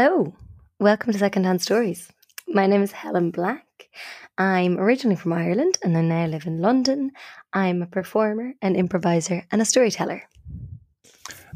Hello, 0.00 0.32
welcome 0.78 1.12
to 1.12 1.18
Secondhand 1.18 1.60
Stories. 1.60 2.08
My 2.46 2.68
name 2.68 2.82
is 2.84 2.92
Helen 2.92 3.32
Black. 3.32 3.66
I'm 4.38 4.78
originally 4.78 5.16
from 5.16 5.32
Ireland 5.32 5.76
and 5.82 5.98
I 5.98 6.02
now 6.02 6.26
live 6.26 6.46
in 6.46 6.60
London. 6.60 7.10
I'm 7.52 7.82
a 7.82 7.86
performer, 7.86 8.54
an 8.62 8.76
improviser, 8.76 9.44
and 9.50 9.60
a 9.60 9.64
storyteller. 9.64 10.22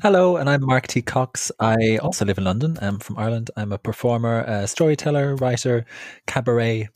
Hello, 0.02 0.38
and 0.38 0.50
I'm 0.50 0.66
Mark 0.66 0.88
T. 0.88 1.02
Cox. 1.02 1.52
I 1.60 1.98
also 1.98 2.24
live 2.24 2.36
in 2.36 2.42
London. 2.42 2.76
I'm 2.82 2.98
from 2.98 3.16
Ireland. 3.16 3.52
I'm 3.56 3.70
a 3.70 3.78
performer, 3.78 4.40
a 4.40 4.66
storyteller, 4.66 5.36
writer, 5.36 5.86
cabaret, 6.26 6.88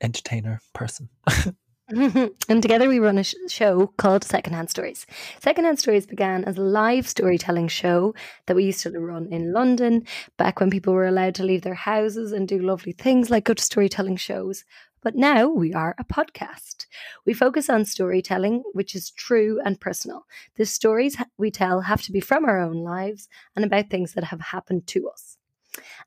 entertainer, 0.00 0.60
person. 0.74 1.08
and 2.48 2.62
together 2.62 2.88
we 2.88 2.98
run 2.98 3.18
a 3.18 3.24
sh- 3.24 3.34
show 3.48 3.88
called 3.98 4.24
Secondhand 4.24 4.70
Stories. 4.70 5.04
Secondhand 5.40 5.78
Stories 5.78 6.06
began 6.06 6.42
as 6.44 6.56
a 6.56 6.62
live 6.62 7.06
storytelling 7.06 7.68
show 7.68 8.14
that 8.46 8.56
we 8.56 8.64
used 8.64 8.80
to 8.82 8.98
run 8.98 9.26
in 9.30 9.52
London 9.52 10.06
back 10.38 10.58
when 10.58 10.70
people 10.70 10.94
were 10.94 11.06
allowed 11.06 11.34
to 11.34 11.44
leave 11.44 11.60
their 11.60 11.74
houses 11.74 12.32
and 12.32 12.48
do 12.48 12.58
lovely 12.58 12.92
things 12.92 13.28
like 13.28 13.44
go 13.44 13.52
to 13.52 13.62
storytelling 13.62 14.16
shows. 14.16 14.64
But 15.02 15.16
now 15.16 15.48
we 15.48 15.74
are 15.74 15.94
a 15.98 16.04
podcast. 16.04 16.86
We 17.26 17.34
focus 17.34 17.68
on 17.68 17.84
storytelling, 17.84 18.62
which 18.72 18.94
is 18.94 19.10
true 19.10 19.60
and 19.62 19.78
personal. 19.78 20.24
The 20.56 20.64
stories 20.64 21.18
we 21.36 21.50
tell 21.50 21.82
have 21.82 22.00
to 22.02 22.12
be 22.12 22.20
from 22.20 22.46
our 22.46 22.58
own 22.58 22.76
lives 22.76 23.28
and 23.54 23.66
about 23.66 23.90
things 23.90 24.14
that 24.14 24.24
have 24.24 24.40
happened 24.40 24.86
to 24.86 25.10
us. 25.10 25.36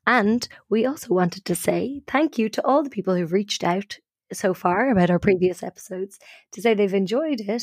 And 0.04 0.48
we 0.68 0.84
also 0.84 1.14
wanted 1.14 1.44
to 1.44 1.54
say 1.54 2.02
thank 2.08 2.38
you 2.38 2.48
to 2.48 2.64
all 2.66 2.82
the 2.82 2.90
people 2.90 3.14
who've 3.14 3.32
reached 3.32 3.62
out 3.62 3.98
so 4.32 4.54
far 4.54 4.90
about 4.90 5.10
our 5.10 5.18
previous 5.18 5.62
episodes 5.62 6.18
to 6.52 6.62
say 6.62 6.74
they've 6.74 6.92
enjoyed 6.94 7.40
it. 7.40 7.62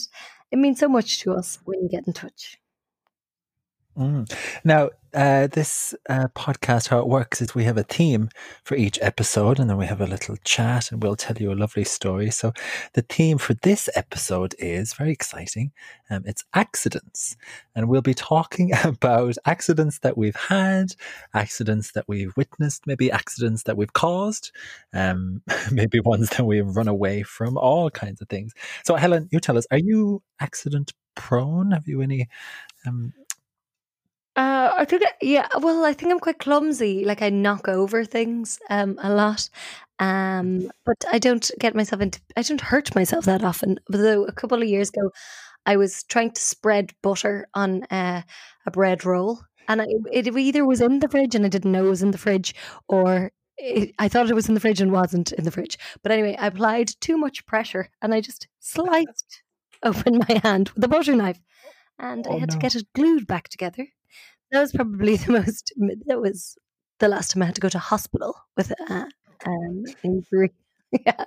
It 0.52 0.58
means 0.58 0.80
so 0.80 0.88
much 0.88 1.20
to 1.22 1.34
us 1.34 1.60
when 1.66 1.82
you 1.82 1.90
get 1.90 2.08
in 2.08 2.14
touch. 2.14 2.58
Mm. 3.98 4.32
Now, 4.64 4.90
uh, 5.14 5.46
this 5.46 5.94
uh, 6.10 6.28
podcast, 6.36 6.88
how 6.88 6.98
it 6.98 7.08
works 7.08 7.40
is 7.40 7.54
we 7.54 7.66
have 7.66 7.78
a 7.78 7.84
theme 7.84 8.30
for 8.64 8.76
each 8.76 8.98
episode, 9.04 9.60
and 9.60 9.70
then 9.70 9.78
we 9.78 9.86
have 9.86 10.02
a 10.02 10.08
little 10.08 10.36
chat, 10.44 10.92
and 10.92 11.04
we'll 11.04 11.16
tell 11.16 11.38
you 11.38 11.52
a 11.52 11.54
lovely 11.54 11.84
story. 11.84 12.32
So, 12.32 12.54
the 12.94 13.04
theme 13.04 13.38
for 13.38 13.54
this 13.54 13.88
episode 13.94 14.56
is 14.58 14.96
very 14.96 15.12
exciting. 15.12 15.72
Um, 16.10 16.24
it's 16.26 16.44
accidents, 16.56 17.38
and 17.76 17.88
we'll 17.88 18.02
be 18.02 18.16
talking 18.16 18.72
about 18.84 19.36
accidents 19.46 20.00
that 20.00 20.18
we've 20.18 20.36
had, 20.36 20.96
accidents 21.36 21.92
that 21.92 22.06
we've 22.08 22.36
witnessed, 22.36 22.88
maybe 22.88 23.12
accidents 23.12 23.64
that 23.64 23.78
we've 23.78 23.94
caused, 23.94 24.52
um, 24.94 25.44
maybe 25.72 26.00
ones 26.00 26.30
that 26.30 26.46
we've 26.46 26.76
run 26.76 26.88
away 26.88 27.22
from, 27.22 27.56
all 27.60 27.92
kinds 27.92 28.20
of 28.22 28.30
things. 28.30 28.54
So, 28.84 28.96
Helen, 28.96 29.30
you 29.32 29.40
tell 29.40 29.60
us: 29.60 29.68
Are 29.70 29.78
you 29.78 30.24
accident 30.40 30.94
prone? 31.16 31.72
Have 31.72 31.88
you 31.88 32.02
any? 32.02 32.28
Um, 32.86 33.14
uh, 34.36 34.72
I 34.76 34.86
think, 34.86 35.04
yeah. 35.22 35.48
Well, 35.60 35.86
I 35.86 35.94
think 35.94 36.12
I'm 36.12 36.20
quite 36.20 36.40
clumsy. 36.40 37.06
Like 37.06 37.22
I 37.22 37.30
knock 37.30 37.68
over 37.68 38.04
things 38.04 38.60
um, 38.70 38.98
a 39.02 39.14
lot, 39.14 39.48
um, 40.00 40.72
but 40.86 40.98
I 41.12 41.20
don't 41.20 41.52
get 41.60 41.76
myself 41.76 42.02
into. 42.02 42.20
I 42.36 42.42
don't 42.42 42.62
hurt 42.62 42.96
myself 42.96 43.26
that 43.26 43.44
often. 43.44 43.80
Although 43.94 44.26
a 44.26 44.32
couple 44.32 44.60
of 44.62 44.68
years 44.68 44.90
ago, 44.90 45.12
I 45.68 45.78
was 45.78 46.04
trying 46.04 46.32
to 46.32 46.42
spread 46.42 46.94
butter 47.04 47.48
on 47.54 47.84
uh, 47.92 48.24
a 48.66 48.72
bread 48.72 49.06
roll, 49.06 49.42
and 49.68 49.84
I, 49.84 49.86
it 50.12 50.28
either 50.36 50.66
was 50.66 50.82
in 50.82 51.00
the 51.00 51.10
fridge 51.10 51.36
and 51.36 51.46
I 51.46 51.50
didn't 51.50 51.72
know 51.72 51.86
it 51.86 51.90
was 51.90 52.04
in 52.04 52.12
the 52.12 52.18
fridge, 52.18 52.56
or 52.88 53.32
it, 53.58 53.94
I 54.00 54.08
thought 54.08 54.32
it 54.32 54.36
was 54.36 54.48
in 54.48 54.56
the 54.56 54.60
fridge 54.60 54.82
and 54.82 54.92
wasn't 54.92 55.32
in 55.32 55.44
the 55.44 55.52
fridge. 55.52 55.78
But 56.02 56.12
anyway, 56.12 56.36
I 56.40 56.48
applied 56.48 56.90
too 57.02 57.18
much 57.18 57.46
pressure, 57.46 57.90
and 58.02 58.16
I 58.16 58.22
just 58.22 58.48
sliced 58.60 59.44
open 59.84 60.24
my 60.28 60.42
hand 60.42 60.70
with 60.70 60.84
a 60.84 60.88
butter 60.88 61.16
knife, 61.16 61.40
and 62.00 62.26
oh, 62.28 62.36
I 62.36 62.40
had 62.40 62.50
no. 62.50 62.56
to 62.56 62.60
get 62.60 62.76
it 62.76 62.92
glued 62.96 63.28
back 63.28 63.48
together 63.48 63.86
that 64.54 64.62
was 64.62 64.72
probably 64.72 65.18
the 65.18 65.32
most. 65.34 65.74
That 66.06 66.22
was 66.22 66.56
the 67.00 67.10
last 67.10 67.32
time 67.32 67.44
I 67.44 67.48
had 67.48 67.56
to 67.56 67.62
go 67.62 67.70
to 67.70 67.80
hospital 67.80 68.36
with 68.56 68.72
a 68.72 69.08
um, 69.46 69.84
injury. 70.04 70.52
yeah, 71.06 71.26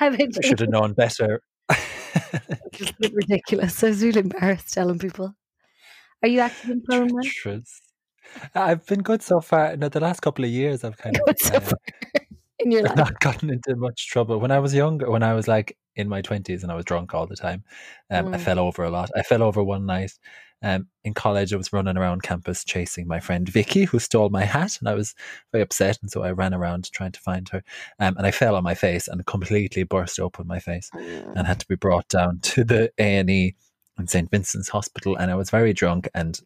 I 0.00 0.28
should 0.42 0.60
have 0.60 0.68
known 0.70 0.94
better. 0.94 1.42
it's 1.68 2.92
ridiculous. 3.12 3.82
I 3.82 3.88
was 3.88 4.02
really 4.02 4.20
embarrassed 4.20 4.72
telling 4.72 4.98
people. 4.98 5.34
Are 6.22 6.28
you 6.28 6.38
accident 6.38 6.84
prone? 6.84 7.10
I've 8.54 8.86
been 8.86 9.02
good 9.02 9.22
so 9.22 9.40
far. 9.40 9.76
No, 9.76 9.88
the 9.88 9.98
last 9.98 10.20
couple 10.20 10.44
of 10.44 10.50
years, 10.50 10.84
I've 10.84 10.96
kind 10.96 11.18
of 11.26 11.36
so 11.38 11.56
uh, 11.56 11.70
in 12.60 12.70
your 12.70 12.82
life. 12.84 12.96
not 12.96 13.18
gotten 13.18 13.50
into 13.50 13.74
much 13.74 14.06
trouble. 14.08 14.38
When 14.38 14.52
I 14.52 14.60
was 14.60 14.72
younger, 14.72 15.10
when 15.10 15.24
I 15.24 15.34
was 15.34 15.48
like 15.48 15.76
in 15.96 16.08
my 16.08 16.22
twenties 16.22 16.62
and 16.62 16.70
I 16.70 16.76
was 16.76 16.84
drunk 16.84 17.12
all 17.12 17.26
the 17.26 17.34
time, 17.34 17.64
um, 18.08 18.26
mm. 18.26 18.34
I 18.36 18.38
fell 18.38 18.60
over 18.60 18.84
a 18.84 18.90
lot. 18.90 19.10
I 19.16 19.22
fell 19.22 19.42
over 19.42 19.64
one 19.64 19.84
night 19.84 20.12
um, 20.62 20.86
in 21.04 21.14
college, 21.14 21.52
I 21.52 21.56
was 21.56 21.72
running 21.72 21.96
around 21.96 22.22
campus 22.22 22.64
chasing 22.64 23.06
my 23.06 23.20
friend 23.20 23.48
Vicky, 23.48 23.84
who 23.84 23.98
stole 23.98 24.30
my 24.30 24.44
hat, 24.44 24.78
and 24.78 24.88
I 24.88 24.94
was 24.94 25.14
very 25.50 25.62
upset. 25.62 25.98
And 26.02 26.10
so 26.10 26.22
I 26.22 26.32
ran 26.32 26.54
around 26.54 26.90
trying 26.92 27.12
to 27.12 27.20
find 27.20 27.48
her, 27.50 27.62
um, 27.98 28.16
and 28.16 28.26
I 28.26 28.30
fell 28.30 28.56
on 28.56 28.64
my 28.64 28.74
face 28.74 29.08
and 29.08 29.24
completely 29.26 29.82
burst 29.82 30.20
open 30.20 30.46
my 30.46 30.58
face, 30.58 30.90
and 30.94 31.46
had 31.46 31.60
to 31.60 31.68
be 31.68 31.76
brought 31.76 32.08
down 32.08 32.40
to 32.40 32.64
the 32.64 32.92
A 32.98 33.16
and 33.16 33.30
E 33.30 33.54
in 33.98 34.06
St 34.06 34.30
Vincent's 34.30 34.68
Hospital. 34.68 35.16
And 35.16 35.30
I 35.30 35.34
was 35.34 35.50
very 35.50 35.72
drunk 35.72 36.08
and 36.14 36.40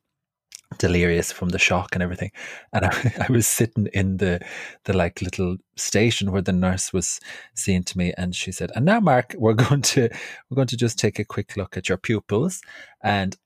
delirious 0.78 1.32
from 1.32 1.50
the 1.50 1.58
shock 1.58 1.90
and 1.94 2.02
everything. 2.02 2.30
And 2.72 2.86
I, 2.86 3.12
I, 3.28 3.32
was 3.32 3.46
sitting 3.46 3.88
in 3.92 4.16
the 4.16 4.40
the 4.84 4.96
like 4.96 5.22
little 5.22 5.56
station 5.76 6.32
where 6.32 6.42
the 6.42 6.52
nurse 6.52 6.92
was 6.92 7.20
seeing 7.54 7.84
to 7.84 7.98
me, 7.98 8.12
and 8.16 8.34
she 8.34 8.52
said, 8.52 8.70
"And 8.74 8.84
now, 8.84 9.00
Mark, 9.00 9.34
we're 9.38 9.54
going 9.68 9.82
to 9.82 10.08
we're 10.50 10.56
going 10.56 10.68
to 10.68 10.76
just 10.76 10.98
take 10.98 11.18
a 11.18 11.24
quick 11.24 11.56
look 11.56 11.76
at 11.76 11.88
your 11.88 11.98
pupils." 11.98 12.62
And 13.02 13.36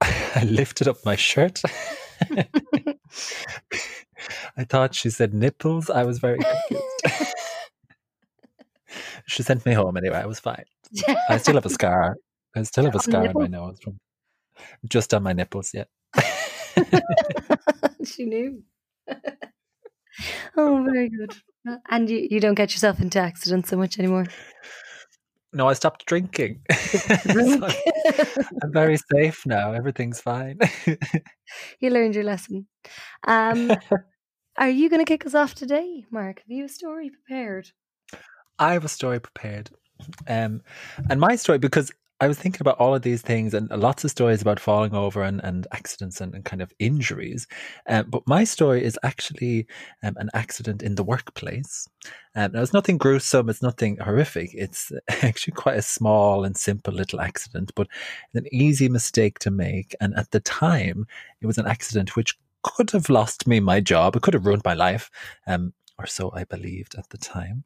I 0.34 0.44
lifted 0.48 0.88
up 0.88 1.04
my 1.04 1.16
shirt. 1.16 1.60
I 4.56 4.64
thought 4.64 4.94
she 4.94 5.10
said 5.10 5.34
nipples. 5.34 5.90
I 5.90 6.04
was 6.04 6.18
very 6.18 6.38
confused. 6.38 7.34
she 9.26 9.42
sent 9.42 9.64
me 9.66 9.72
home 9.72 9.96
anyway. 9.96 10.18
I 10.18 10.26
was 10.26 10.40
fine. 10.40 10.64
I 11.28 11.38
still 11.38 11.54
have 11.54 11.66
a 11.66 11.70
scar. 11.70 12.16
I 12.54 12.62
still 12.62 12.84
have 12.84 12.94
a 12.94 13.00
scar 13.00 13.28
on 13.28 13.34
my 13.34 13.46
nose 13.46 13.78
from 13.82 13.98
just 14.88 15.14
on 15.14 15.22
my 15.22 15.32
nipples. 15.32 15.72
Yeah. 15.72 15.84
she 18.04 18.24
knew. 18.24 18.62
oh, 20.56 20.84
very 20.84 21.08
good. 21.08 21.34
And 21.90 22.08
you, 22.08 22.26
you 22.30 22.40
don't 22.40 22.54
get 22.54 22.72
yourself 22.72 23.00
into 23.00 23.18
accidents 23.18 23.70
so 23.70 23.76
much 23.76 23.98
anymore. 23.98 24.26
No, 25.52 25.68
I 25.68 25.72
stopped 25.72 26.06
drinking. 26.06 26.60
so 26.72 27.68
I'm 28.62 28.72
very 28.72 28.98
safe 29.12 29.44
now. 29.46 29.72
Everything's 29.72 30.20
fine. 30.20 30.58
you 31.80 31.90
learned 31.90 32.14
your 32.14 32.24
lesson. 32.24 32.68
Um, 33.26 33.72
are 34.56 34.70
you 34.70 34.88
going 34.88 35.04
to 35.04 35.10
kick 35.10 35.26
us 35.26 35.34
off 35.34 35.54
today, 35.54 36.04
Mark? 36.10 36.38
Have 36.40 36.50
you 36.50 36.66
a 36.66 36.68
story 36.68 37.10
prepared? 37.10 37.72
I 38.58 38.74
have 38.74 38.84
a 38.84 38.88
story 38.88 39.20
prepared. 39.20 39.70
Um, 40.28 40.62
and 41.08 41.20
my 41.20 41.36
story, 41.36 41.58
because 41.58 41.90
I 42.22 42.28
was 42.28 42.38
thinking 42.38 42.60
about 42.60 42.78
all 42.78 42.94
of 42.94 43.00
these 43.00 43.22
things 43.22 43.54
and 43.54 43.70
lots 43.70 44.04
of 44.04 44.10
stories 44.10 44.42
about 44.42 44.60
falling 44.60 44.94
over 44.94 45.22
and, 45.22 45.42
and 45.42 45.66
accidents 45.72 46.20
and, 46.20 46.34
and 46.34 46.44
kind 46.44 46.60
of 46.60 46.70
injuries. 46.78 47.46
Um, 47.88 48.10
but 48.10 48.26
my 48.26 48.44
story 48.44 48.84
is 48.84 48.98
actually 49.02 49.66
um, 50.02 50.14
an 50.18 50.28
accident 50.34 50.82
in 50.82 50.96
the 50.96 51.02
workplace. 51.02 51.88
Um, 52.34 52.52
now, 52.52 52.60
it's 52.60 52.74
nothing 52.74 52.98
gruesome, 52.98 53.48
it's 53.48 53.62
nothing 53.62 53.96
horrific. 53.96 54.50
It's 54.52 54.92
actually 55.22 55.54
quite 55.54 55.78
a 55.78 55.82
small 55.82 56.44
and 56.44 56.54
simple 56.58 56.92
little 56.92 57.22
accident, 57.22 57.72
but 57.74 57.88
an 58.34 58.44
easy 58.52 58.90
mistake 58.90 59.38
to 59.38 59.50
make. 59.50 59.94
And 59.98 60.14
at 60.14 60.30
the 60.30 60.40
time, 60.40 61.06
it 61.40 61.46
was 61.46 61.56
an 61.56 61.66
accident 61.66 62.16
which 62.16 62.38
could 62.62 62.90
have 62.90 63.08
lost 63.08 63.46
me 63.46 63.60
my 63.60 63.80
job, 63.80 64.14
it 64.14 64.20
could 64.20 64.34
have 64.34 64.44
ruined 64.44 64.62
my 64.66 64.74
life, 64.74 65.10
um, 65.46 65.72
or 65.98 66.06
so 66.06 66.30
I 66.34 66.44
believed 66.44 66.96
at 66.96 67.08
the 67.08 67.18
time. 67.18 67.64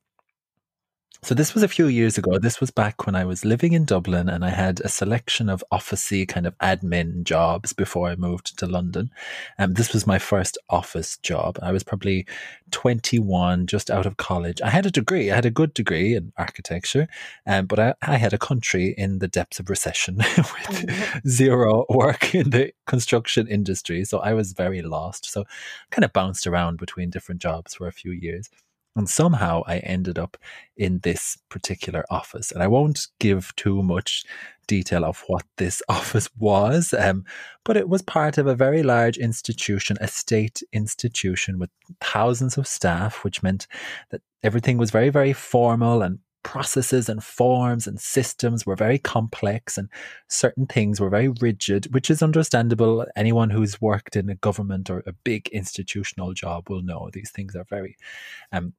So 1.23 1.35
this 1.35 1.55
was 1.55 1.63
a 1.63 1.69
few 1.69 1.87
years 1.87 2.19
ago. 2.19 2.39
This 2.39 2.61
was 2.61 2.71
back 2.71 3.07
when 3.07 3.15
I 3.15 3.25
was 3.25 3.47
living 3.47 3.73
in 3.73 3.87
Dublin 3.87 4.29
and 4.29 4.45
I 4.45 4.51
had 4.51 4.81
a 4.81 4.91
selection 4.91 5.49
of 5.49 5.65
officey 5.73 6.29
kind 6.29 6.47
of 6.47 6.59
admin 6.59 7.25
jobs 7.25 7.73
before 7.73 8.11
I 8.11 8.17
moved 8.17 8.59
to 8.59 8.67
London. 8.67 9.11
Um, 9.59 9.73
this 9.73 9.95
was 9.95 10.07
my 10.07 10.19
first 10.19 10.59
office 10.69 11.17
job. 11.17 11.59
I 11.63 11.73
was 11.73 11.83
probably 11.83 12.27
21, 12.73 13.67
just 13.67 13.91
out 13.91 14.05
of 14.05 14.19
college. 14.19 14.61
I 14.61 14.69
had 14.69 14.85
a 14.85 14.91
degree. 14.91 15.31
I 15.31 15.35
had 15.35 15.47
a 15.47 15.51
good 15.51 15.73
degree 15.73 16.15
in 16.15 16.33
architecture, 16.37 17.09
um, 17.47 17.67
but 17.67 17.79
I, 17.79 17.95
I 18.03 18.17
had 18.19 18.35
a 18.35 18.39
country 18.39 18.95
in 18.99 19.21
the 19.21 19.29
depths 19.29 19.59
of 19.59 19.71
recession 19.71 20.17
with 20.37 21.23
zero 21.27 21.87
work 21.89 22.35
in 22.35 22.51
the 22.51 22.73
construction 22.87 23.49
industry. 23.49 24.05
So 24.05 24.19
I 24.19 24.35
was 24.35 24.53
very 24.53 24.83
lost. 24.83 25.31
So 25.31 25.45
kind 25.91 26.05
of 26.05 26.13
bounced 26.13 26.47
around 26.47 26.77
between 26.77 27.09
different 27.09 27.41
jobs 27.41 27.75
for 27.75 27.87
a 27.87 27.93
few 27.93 28.13
years. 28.13 28.51
And 28.97 29.09
somehow 29.09 29.63
I 29.67 29.79
ended 29.79 30.19
up 30.19 30.37
in 30.77 31.01
this 31.01 31.37
particular 31.49 32.05
office. 32.11 32.53
And 32.53 32.63
I 32.63 32.69
won't 32.69 33.09
give 33.19 33.55
too 33.57 33.83
much 33.83 34.25
detail 34.67 35.05
of 35.05 35.25
what 35.27 35.45
this 35.57 35.83
office 35.89 36.29
was, 36.39 36.95
um, 36.95 37.25
but 37.65 37.77
it 37.77 37.89
was 37.89 38.03
part 38.03 38.39
of 38.39 38.47
a 38.47 38.55
very 38.55 38.83
large 38.83 39.19
institution, 39.19 39.97
a 40.01 40.09
state 40.09 40.63
institution 40.73 41.59
with 41.59 41.71
thousands 42.01 42.57
of 42.57 42.69
staff, 42.69 43.25
which 43.25 43.43
meant 43.43 43.67
that 44.11 44.23
everything 44.43 44.79
was 44.79 44.91
very, 44.91 45.11
very 45.11 45.33
formal 45.33 46.03
and 46.03 46.19
processes 46.45 47.09
and 47.09 47.25
forms 47.25 47.87
and 47.87 47.99
systems 47.99 48.65
were 48.65 48.77
very 48.77 48.99
complex 48.99 49.77
and 49.77 49.89
certain 50.29 50.67
things 50.67 51.01
were 51.01 51.11
very 51.11 51.29
rigid, 51.41 51.93
which 51.93 52.11
is 52.11 52.23
understandable. 52.23 53.05
Anyone 53.17 53.51
who's 53.51 53.81
worked 53.81 54.15
in 54.15 54.29
a 54.29 54.37
government 54.37 54.89
or 54.89 55.03
a 55.07 55.13
big 55.13 55.49
institutional 55.49 56.33
job 56.33 56.71
will 56.71 56.83
know 56.83 57.11
these 57.13 57.31
things 57.31 57.57
are 57.57 57.65
very 57.69 57.97
um, 58.53 58.75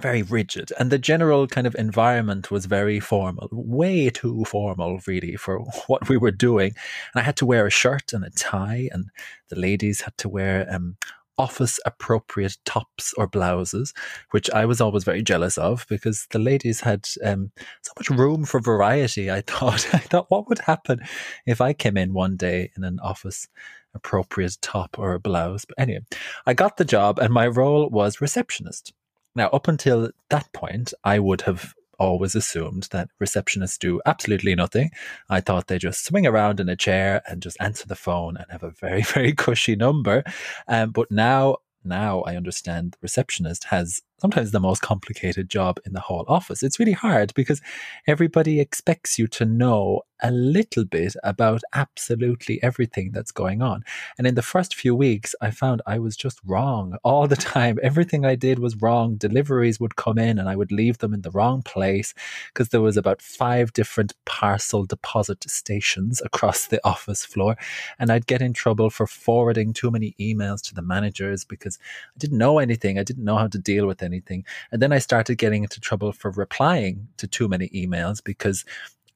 very 0.00 0.22
rigid 0.22 0.72
and 0.78 0.90
the 0.90 0.98
general 0.98 1.46
kind 1.46 1.66
of 1.66 1.74
environment 1.76 2.50
was 2.50 2.66
very 2.66 2.98
formal 2.98 3.48
way 3.52 4.10
too 4.10 4.44
formal 4.44 5.00
really 5.06 5.36
for 5.36 5.58
what 5.86 6.08
we 6.08 6.16
were 6.16 6.32
doing 6.32 6.72
and 7.14 7.20
i 7.20 7.22
had 7.22 7.36
to 7.36 7.46
wear 7.46 7.66
a 7.66 7.70
shirt 7.70 8.12
and 8.12 8.24
a 8.24 8.30
tie 8.30 8.88
and 8.92 9.06
the 9.50 9.56
ladies 9.56 10.00
had 10.00 10.16
to 10.18 10.28
wear 10.28 10.66
um, 10.70 10.96
office 11.38 11.80
appropriate 11.84 12.56
tops 12.64 13.12
or 13.14 13.26
blouses, 13.26 13.92
which 14.30 14.50
I 14.50 14.64
was 14.64 14.80
always 14.80 15.04
very 15.04 15.22
jealous 15.22 15.58
of 15.58 15.86
because 15.88 16.26
the 16.30 16.38
ladies 16.38 16.80
had 16.80 17.08
um, 17.24 17.50
so 17.82 17.92
much 17.98 18.10
room 18.10 18.44
for 18.44 18.60
variety. 18.60 19.30
I 19.30 19.40
thought, 19.46 19.92
I 19.94 19.98
thought, 19.98 20.30
what 20.30 20.48
would 20.48 20.60
happen 20.60 21.00
if 21.46 21.60
I 21.60 21.72
came 21.72 21.96
in 21.96 22.12
one 22.12 22.36
day 22.36 22.70
in 22.76 22.84
an 22.84 22.98
office 23.00 23.48
appropriate 23.94 24.58
top 24.60 24.98
or 24.98 25.14
a 25.14 25.20
blouse? 25.20 25.64
But 25.64 25.78
anyway, 25.78 26.04
I 26.46 26.54
got 26.54 26.76
the 26.76 26.84
job 26.84 27.18
and 27.18 27.32
my 27.32 27.46
role 27.46 27.88
was 27.90 28.20
receptionist. 28.20 28.92
Now, 29.34 29.48
up 29.48 29.68
until 29.68 30.10
that 30.30 30.52
point, 30.52 30.92
I 31.02 31.18
would 31.18 31.42
have 31.42 31.74
always 31.98 32.34
assumed 32.34 32.88
that 32.90 33.08
receptionists 33.22 33.78
do 33.78 34.00
absolutely 34.06 34.54
nothing. 34.54 34.90
I 35.28 35.40
thought 35.40 35.66
they 35.66 35.78
just 35.78 36.04
swing 36.04 36.26
around 36.26 36.60
in 36.60 36.68
a 36.68 36.76
chair 36.76 37.22
and 37.28 37.42
just 37.42 37.56
answer 37.60 37.86
the 37.86 37.96
phone 37.96 38.36
and 38.36 38.46
have 38.50 38.62
a 38.62 38.70
very, 38.70 39.02
very 39.14 39.32
cushy 39.32 39.76
number. 39.76 40.24
Um, 40.68 40.90
but 40.90 41.10
now, 41.10 41.58
now 41.84 42.22
I 42.22 42.36
understand 42.36 42.92
the 42.92 42.98
receptionist 43.02 43.64
has 43.64 44.02
sometimes 44.18 44.50
the 44.50 44.60
most 44.60 44.80
complicated 44.82 45.48
job 45.48 45.78
in 45.84 45.92
the 45.92 46.00
whole 46.00 46.24
office. 46.28 46.62
It's 46.62 46.78
really 46.78 46.92
hard 46.92 47.34
because 47.34 47.60
everybody 48.06 48.60
expects 48.60 49.18
you 49.18 49.26
to 49.28 49.44
know 49.44 50.02
a 50.22 50.30
little 50.30 50.84
bit 50.84 51.14
about 51.22 51.60
absolutely 51.74 52.62
everything 52.62 53.10
that's 53.12 53.30
going 53.30 53.60
on. 53.60 53.84
And 54.16 54.26
in 54.26 54.36
the 54.36 54.42
first 54.42 54.74
few 54.74 54.94
weeks, 54.94 55.34
I 55.42 55.50
found 55.50 55.82
I 55.86 55.98
was 55.98 56.16
just 56.16 56.40
wrong 56.46 56.96
all 57.02 57.26
the 57.26 57.36
time. 57.54 57.78
Everything 57.82 58.24
I 58.24 58.34
did 58.34 58.58
was 58.58 58.80
wrong. 58.80 59.16
Deliveries 59.16 59.78
would 59.80 59.96
come 59.96 60.16
in 60.16 60.38
and 60.38 60.48
I 60.48 60.56
would 60.56 60.72
leave 60.72 60.98
them 60.98 61.12
in 61.12 61.22
the 61.22 61.30
wrong 61.30 61.62
place 61.62 62.14
because 62.48 62.70
there 62.70 62.80
was 62.80 62.96
about 62.96 63.20
five 63.20 63.72
different 63.74 64.14
parcel 64.24 64.84
deposit 64.86 65.44
stations 65.50 66.22
across 66.24 66.68
the 66.68 66.80
office 66.88 67.24
floor. 67.24 67.56
And 67.98 68.10
I'd 68.10 68.26
get 68.26 68.40
in 68.40 68.54
trouble 68.54 68.90
for 68.90 69.06
forwarding 69.06 69.72
too 69.74 69.90
many 69.90 70.14
emails 70.18 70.62
to 70.68 70.74
the 70.74 70.82
managers 70.82 71.44
because 71.44 71.78
I 72.14 72.18
didn't 72.18 72.38
know 72.38 72.58
anything. 72.58 72.98
I 72.98 73.02
didn't 73.02 73.24
know 73.24 73.36
how 73.36 73.48
to 73.48 73.58
deal 73.58 73.86
with 73.86 74.02
anything. 74.04 74.44
And 74.70 74.80
then 74.80 74.92
I 74.92 74.98
started 74.98 75.38
getting 75.38 75.62
into 75.64 75.80
trouble 75.80 76.12
for 76.12 76.30
replying 76.30 77.08
to 77.16 77.26
too 77.26 77.48
many 77.48 77.68
emails 77.70 78.22
because 78.22 78.64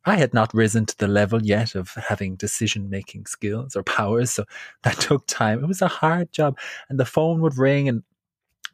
I 0.04 0.16
had 0.16 0.32
not 0.32 0.54
risen 0.54 0.86
to 0.86 0.96
the 0.96 1.08
level 1.08 1.42
yet 1.42 1.74
of 1.74 1.90
having 1.90 2.36
decision 2.36 2.88
making 2.88 3.26
skills 3.26 3.76
or 3.76 3.82
powers. 3.82 4.30
So 4.30 4.44
that 4.82 4.96
took 5.00 5.26
time. 5.26 5.62
It 5.62 5.68
was 5.68 5.82
a 5.82 5.88
hard 5.88 6.32
job. 6.32 6.58
And 6.88 6.98
the 6.98 7.04
phone 7.04 7.40
would 7.42 7.58
ring 7.58 7.88
and 7.88 8.02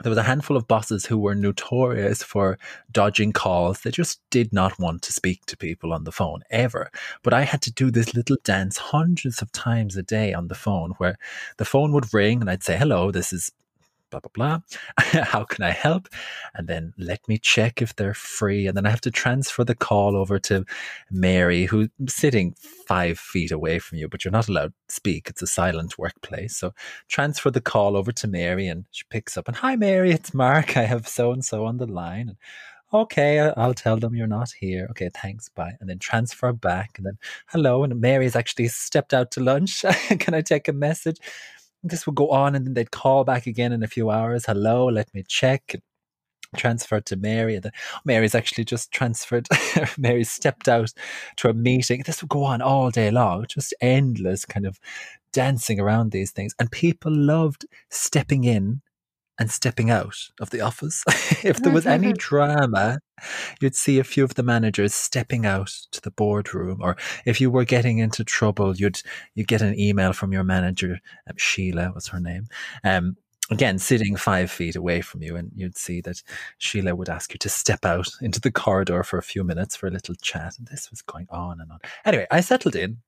there 0.03 0.11
was 0.11 0.19
a 0.19 0.25
handful 0.25 0.57
of 0.57 0.67
bosses 0.67 1.07
who 1.07 1.19
were 1.19 1.37
notorious 1.37 2.23
for 2.23 2.59
dodging 2.91 3.33
calls. 3.33 3.81
They 3.81 3.93
just 3.93 4.21
did 4.31 4.53
not 4.53 4.79
want 4.79 5.03
to 5.03 5.13
speak 5.13 5.47
to 5.47 5.57
people 5.57 5.93
on 5.93 6.03
the 6.03 6.13
phone 6.13 6.43
ever. 6.51 6.91
But 7.23 7.33
I 7.33 7.43
had 7.43 7.63
to 7.63 7.73
do 7.73 7.91
this 7.91 8.13
little 8.13 8.37
dance 8.43 8.77
hundreds 8.77 9.41
of 9.41 9.53
times 9.53 9.97
a 9.97 10.03
day 10.03 10.35
on 10.35 10.49
the 10.49 10.57
phone 10.57 10.95
where 10.99 11.17
the 11.59 11.65
phone 11.65 11.93
would 11.93 12.13
ring 12.13 12.41
and 12.41 12.51
I'd 12.51 12.65
say, 12.65 12.77
hello, 12.77 13.13
this 13.13 13.33
is 13.33 13.53
blah, 14.21 14.21
blah, 14.33 14.59
blah. 14.99 15.23
How 15.25 15.45
can 15.45 15.65
I 15.65 15.71
help? 15.71 16.09
And 16.55 16.69
then 16.69 16.93
let 16.99 17.27
me 17.29 17.39
check 17.39 17.83
if 17.83 17.97
they're 17.97 18.15
free. 18.15 18.67
And 18.67 18.77
then 18.77 18.87
I 18.87 18.91
have 18.91 19.01
to 19.03 19.11
transfer 19.11 19.65
the 19.65 19.75
call 19.75 20.17
over 20.17 20.39
to 20.41 20.65
Mary, 21.11 21.65
who's 21.65 21.89
sitting 22.07 22.55
five 22.87 23.19
feet 23.19 23.51
away 23.51 23.79
from 23.79 23.99
you, 23.99 24.09
but 24.09 24.25
you're 24.25 24.33
not 24.33 24.49
allowed 24.49 24.73
to 24.89 24.95
speak. 24.95 25.29
It's 25.29 25.43
a 25.43 25.47
silent 25.47 25.99
workplace. 25.99 26.57
So 26.57 26.73
transfer 27.09 27.51
the 27.51 27.61
call 27.61 27.97
over 27.97 28.13
to 28.13 28.29
Mary 28.29 28.69
and 28.69 28.85
she 28.91 29.05
picks 29.11 29.37
up 29.37 29.49
and, 29.49 29.57
hi, 29.57 29.77
Mary, 29.77 30.13
it's 30.13 30.35
Mark. 30.35 30.77
I 30.77 30.85
have 30.85 31.09
so 31.09 31.33
and 31.33 31.45
so 31.45 31.65
on 31.65 31.79
the 31.79 31.87
line. 31.87 32.29
And, 32.29 32.37
okay, 32.93 33.41
I'll 33.41 33.75
tell 33.75 33.97
them 33.97 34.15
you're 34.15 34.27
not 34.29 34.53
here. 34.61 34.87
Okay, 34.91 35.11
thanks, 35.13 35.49
bye. 35.49 35.73
And 35.81 35.91
then 35.91 35.99
transfer 35.99 36.53
back. 36.53 36.93
And 36.99 37.07
then, 37.07 37.19
hello. 37.49 37.83
And 37.83 38.01
Mary's 38.01 38.37
actually 38.37 38.69
stepped 38.69 39.13
out 39.13 39.33
to 39.33 39.41
lunch. 39.41 39.85
Can 40.21 40.35
I 40.35 40.41
take 40.41 40.69
a 40.69 40.73
message? 40.73 41.19
This 41.85 42.07
would 42.07 42.17
go 42.17 42.31
on 42.31 42.55
and 42.55 42.67
then 42.67 42.75
they'd 42.75 42.91
call 42.91 43.25
back 43.25 43.47
again 43.47 43.73
in 43.73 43.83
a 43.83 43.89
few 43.89 44.11
hours. 44.11 44.47
Hello, 44.47 44.87
let 44.87 45.13
me 45.15 45.23
check. 45.27 45.77
Transferred 46.57 47.05
to 47.07 47.17
Mary, 47.17 47.57
and 47.57 47.65
then 47.65 47.73
oh, 47.95 47.99
Mary's 48.05 48.35
actually 48.35 48.65
just 48.65 48.93
transferred. 48.93 49.49
Mary 49.99 50.23
stepped 50.23 50.69
out 50.69 50.93
to 51.39 51.49
a 51.49 51.53
meeting. 51.53 52.05
This 52.07 52.23
would 52.23 52.29
go 52.29 52.45
on 52.45 52.63
all 52.63 52.93
day 52.93 53.11
long, 53.11 53.47
just 53.49 53.75
endless 53.81 54.45
kind 54.45 54.65
of 54.65 54.79
dancing 55.33 55.81
around 55.81 56.13
these 56.13 56.31
things. 56.31 56.55
And 56.61 56.71
people 56.71 57.13
loved 57.13 57.67
stepping 57.91 58.45
in 58.45 58.83
and 59.39 59.51
stepping 59.51 59.91
out 59.91 60.17
of 60.41 60.51
the 60.51 60.61
office. 60.61 61.03
if 61.45 61.59
there 61.59 61.73
was 61.73 61.87
any 61.87 62.13
drama, 62.13 62.99
you'd 63.61 63.75
see 63.75 63.99
a 63.99 64.05
few 64.05 64.25
of 64.25 64.35
the 64.35 64.43
managers 64.43 64.95
stepping 64.95 65.47
out 65.47 65.71
to 65.93 66.01
the 66.01 66.11
boardroom, 66.11 66.79
or 66.81 66.97
if 67.25 67.41
you 67.41 67.51
were 67.51 67.65
getting 67.65 67.99
into 67.99 68.25
trouble, 68.25 68.77
you'd 68.77 69.01
you 69.35 69.45
get 69.45 69.63
an 69.63 69.79
email 69.79 70.13
from 70.13 70.33
your 70.33 70.45
manager, 70.45 70.99
um, 71.29 71.37
Sheila 71.37 71.93
was 71.95 72.09
her 72.09 72.21
name, 72.21 72.47
um, 72.85 73.17
again 73.51 73.79
sitting 73.79 74.17
five 74.17 74.51
feet 74.51 74.77
away 74.77 75.01
from 75.01 75.23
you, 75.23 75.37
and 75.37 75.51
you'd 75.55 75.77
see 75.77 76.01
that 76.03 76.23
Sheila 76.59 76.95
would 76.95 77.09
ask 77.09 77.33
you 77.33 77.39
to 77.39 77.49
step 77.49 77.85
out 77.85 78.09
into 78.21 78.41
the 78.41 78.53
corridor 78.53 79.03
for 79.03 79.19
a 79.19 79.23
few 79.23 79.45
minutes 79.45 79.77
for 79.77 79.87
a 79.87 79.93
little 79.93 80.15
chat, 80.17 80.55
and 80.59 80.69
this 80.69 80.91
was 80.91 81.03
going 81.03 81.27
on 81.31 81.61
and 81.61 81.71
on. 81.73 81.79
Anyway, 82.05 82.27
I 82.31 82.41
settled 82.41 82.77
in 82.77 82.99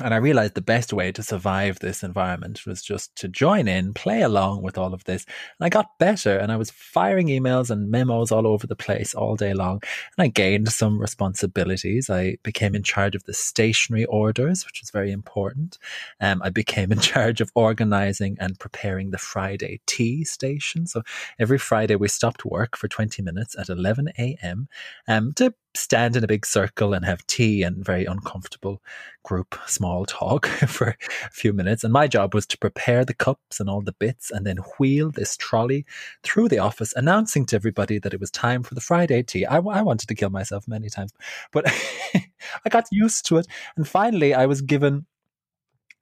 and 0.00 0.14
I 0.14 0.16
realized 0.16 0.54
the 0.54 0.62
best 0.62 0.92
way 0.94 1.12
to 1.12 1.22
survive 1.22 1.78
this 1.78 2.02
environment 2.02 2.64
was 2.66 2.82
just 2.82 3.14
to 3.16 3.28
join 3.28 3.68
in, 3.68 3.92
play 3.92 4.22
along 4.22 4.62
with 4.62 4.78
all 4.78 4.94
of 4.94 5.04
this. 5.04 5.26
And 5.58 5.66
I 5.66 5.68
got 5.68 5.98
better 5.98 6.38
and 6.38 6.50
I 6.50 6.56
was 6.56 6.70
firing 6.70 7.26
emails 7.26 7.68
and 7.70 7.90
memos 7.90 8.32
all 8.32 8.46
over 8.46 8.66
the 8.66 8.74
place 8.74 9.14
all 9.14 9.36
day 9.36 9.52
long. 9.52 9.82
And 10.16 10.24
I 10.24 10.28
gained 10.28 10.72
some 10.72 10.98
responsibilities. 10.98 12.08
I 12.08 12.38
became 12.42 12.74
in 12.74 12.82
charge 12.82 13.14
of 13.14 13.24
the 13.24 13.34
stationery 13.34 14.06
orders, 14.06 14.64
which 14.64 14.80
was 14.80 14.90
very 14.90 15.12
important. 15.12 15.76
Um, 16.20 16.40
I 16.42 16.48
became 16.48 16.90
in 16.90 17.00
charge 17.12 17.42
of 17.42 17.50
organizing 17.54 18.38
and 18.40 18.58
preparing 18.58 19.10
the 19.10 19.18
Friday 19.18 19.82
tea 19.84 20.24
station. 20.24 20.86
So 20.86 21.02
every 21.38 21.58
Friday 21.58 21.96
we 21.96 22.08
stopped 22.08 22.46
work 22.46 22.78
for 22.78 22.88
20 22.88 23.20
minutes 23.20 23.54
at 23.58 23.68
11 23.68 24.08
a.m. 24.18 24.68
Um, 25.06 25.34
to 25.34 25.52
stand 25.74 26.16
in 26.16 26.24
a 26.24 26.28
big 26.28 26.44
circle 26.44 26.92
and 26.92 27.04
have 27.04 27.26
tea 27.26 27.62
and 27.62 27.84
very 27.84 28.04
uncomfortable 28.04 28.82
group 29.22 29.56
small 29.66 30.04
talk 30.04 30.46
for 30.68 30.96
a 31.24 31.30
few 31.30 31.52
minutes. 31.52 31.84
And 31.84 31.92
my 31.92 32.06
job 32.08 32.34
was 32.34 32.46
to 32.46 32.58
prepare 32.58 33.04
the 33.04 33.14
cups 33.14 33.60
and 33.60 33.68
all 33.68 33.80
the 33.80 33.92
bits 33.92 34.30
and 34.30 34.46
then 34.46 34.58
wheel 34.78 35.10
this 35.10 35.36
trolley 35.36 35.84
through 36.22 36.48
the 36.48 36.58
office, 36.58 36.92
announcing 36.94 37.46
to 37.46 37.56
everybody 37.56 37.98
that 37.98 38.14
it 38.14 38.20
was 38.20 38.30
time 38.30 38.62
for 38.62 38.74
the 38.74 38.80
Friday 38.80 39.22
tea. 39.22 39.46
I, 39.46 39.56
I 39.56 39.82
wanted 39.82 40.08
to 40.08 40.14
kill 40.14 40.30
myself 40.30 40.66
many 40.68 40.88
times, 40.88 41.12
but 41.52 41.64
I 42.14 42.68
got 42.68 42.86
used 42.90 43.26
to 43.26 43.38
it. 43.38 43.46
And 43.76 43.86
finally, 43.86 44.34
I 44.34 44.46
was 44.46 44.62
given 44.62 45.06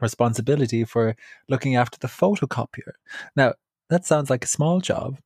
responsibility 0.01 0.85
for 0.85 1.15
looking 1.49 1.77
after 1.77 1.99
the 1.99 2.09
photocopier. 2.09 2.93
Now, 3.37 3.55
that 3.91 4.07
sounds 4.07 4.31
like 4.31 4.45
a 4.45 4.49
small 4.49 4.81
job, 4.81 5.19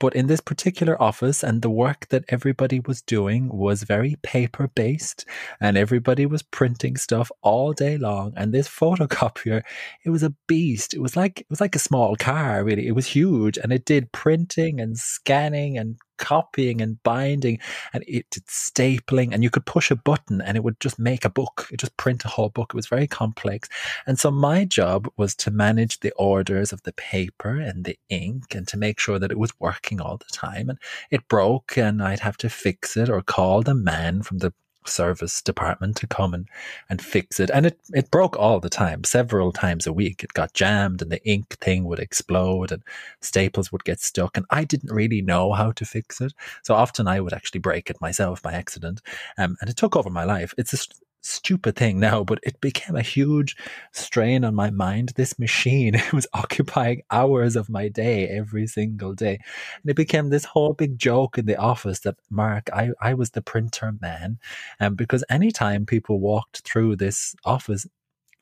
but 0.00 0.14
in 0.14 0.26
this 0.26 0.40
particular 0.40 1.00
office, 1.02 1.42
and 1.42 1.62
the 1.62 1.70
work 1.70 2.08
that 2.08 2.24
everybody 2.28 2.80
was 2.80 3.02
doing 3.02 3.48
was 3.48 3.82
very 3.82 4.16
paper 4.22 4.68
based, 4.74 5.24
and 5.60 5.76
everybody 5.76 6.26
was 6.26 6.42
printing 6.42 6.96
stuff 6.96 7.30
all 7.42 7.72
day 7.72 7.98
long. 7.98 8.32
And 8.36 8.52
this 8.52 8.68
photocopier, 8.80 9.62
it 10.04 10.10
was 10.10 10.22
a 10.22 10.34
beast. 10.46 10.94
It 10.94 11.00
was 11.00 11.16
like 11.16 11.40
it 11.40 11.46
was 11.50 11.60
like 11.60 11.76
a 11.76 11.80
small 11.80 12.16
car, 12.16 12.64
really. 12.64 12.86
It 12.86 12.94
was 12.94 13.06
huge, 13.06 13.58
and 13.58 13.72
it 13.72 13.84
did 13.84 14.12
printing 14.12 14.80
and 14.80 14.96
scanning 14.98 15.78
and 15.78 15.96
copying 16.18 16.80
and 16.80 17.02
binding 17.02 17.58
and 17.92 18.04
it 18.06 18.26
did 18.30 18.46
stapling 18.46 19.32
and 19.32 19.42
you 19.42 19.50
could 19.50 19.66
push 19.66 19.90
a 19.90 19.96
button 19.96 20.40
and 20.40 20.56
it 20.56 20.64
would 20.64 20.78
just 20.80 20.98
make 20.98 21.24
a 21.24 21.30
book. 21.30 21.68
It 21.72 21.80
just 21.80 21.96
print 21.96 22.24
a 22.24 22.28
whole 22.28 22.50
book. 22.50 22.72
It 22.72 22.76
was 22.76 22.86
very 22.86 23.06
complex. 23.06 23.68
And 24.06 24.18
so 24.18 24.30
my 24.30 24.64
job 24.64 25.08
was 25.16 25.34
to 25.36 25.50
manage 25.50 26.00
the 26.00 26.12
orders 26.12 26.72
of 26.72 26.82
the 26.82 26.92
paper 26.92 27.56
and 27.56 27.84
the 27.84 27.98
ink 28.08 28.54
and 28.54 28.66
to 28.68 28.76
make 28.76 28.98
sure 29.00 29.18
that 29.18 29.32
it 29.32 29.38
was 29.38 29.58
working 29.60 30.00
all 30.00 30.16
the 30.16 30.24
time. 30.32 30.68
And 30.68 30.78
it 31.10 31.28
broke 31.28 31.76
and 31.76 32.02
i'd 32.02 32.20
have 32.20 32.36
to 32.38 32.48
fix 32.48 32.96
it 32.96 33.08
or 33.08 33.22
call 33.22 33.62
the 33.62 33.74
man 33.74 34.22
from 34.22 34.38
the 34.38 34.52
service 34.86 35.42
department 35.42 35.96
to 35.96 36.06
come 36.06 36.34
and, 36.34 36.48
and 36.88 37.02
fix 37.02 37.40
it. 37.40 37.50
And 37.50 37.66
it, 37.66 37.78
it 37.90 38.10
broke 38.10 38.36
all 38.36 38.60
the 38.60 38.70
time, 38.70 39.04
several 39.04 39.52
times 39.52 39.86
a 39.86 39.92
week. 39.92 40.22
It 40.22 40.32
got 40.32 40.54
jammed 40.54 41.02
and 41.02 41.10
the 41.10 41.24
ink 41.28 41.58
thing 41.60 41.84
would 41.84 41.98
explode 41.98 42.72
and 42.72 42.82
staples 43.20 43.70
would 43.72 43.84
get 43.84 44.00
stuck. 44.00 44.36
And 44.36 44.46
I 44.50 44.64
didn't 44.64 44.92
really 44.92 45.22
know 45.22 45.52
how 45.52 45.72
to 45.72 45.84
fix 45.84 46.20
it. 46.20 46.32
So 46.62 46.74
often 46.74 47.06
I 47.06 47.20
would 47.20 47.32
actually 47.32 47.60
break 47.60 47.90
it 47.90 48.00
myself 48.00 48.42
by 48.42 48.52
accident. 48.52 49.02
Um, 49.36 49.56
and 49.60 49.70
it 49.70 49.76
took 49.76 49.96
over 49.96 50.10
my 50.10 50.24
life. 50.24 50.54
It's 50.56 50.72
a, 50.74 50.78
stupid 51.20 51.76
thing 51.76 52.00
now, 52.00 52.24
but 52.24 52.38
it 52.42 52.60
became 52.60 52.96
a 52.96 53.02
huge 53.02 53.56
strain 53.92 54.44
on 54.44 54.54
my 54.54 54.70
mind. 54.70 55.12
This 55.16 55.38
machine 55.38 56.00
was 56.12 56.26
occupying 56.32 57.02
hours 57.10 57.56
of 57.56 57.68
my 57.68 57.88
day 57.88 58.28
every 58.28 58.66
single 58.66 59.14
day. 59.14 59.38
And 59.82 59.90
it 59.90 59.96
became 59.96 60.30
this 60.30 60.44
whole 60.44 60.74
big 60.74 60.98
joke 60.98 61.38
in 61.38 61.46
the 61.46 61.56
office 61.56 62.00
that 62.00 62.16
Mark, 62.30 62.68
I, 62.72 62.90
I 63.00 63.14
was 63.14 63.30
the 63.30 63.42
printer 63.42 63.92
man. 64.00 64.38
And 64.80 64.88
um, 64.88 64.94
because 64.94 65.24
anytime 65.28 65.86
people 65.86 66.20
walked 66.20 66.60
through 66.60 66.96
this 66.96 67.34
office, 67.44 67.86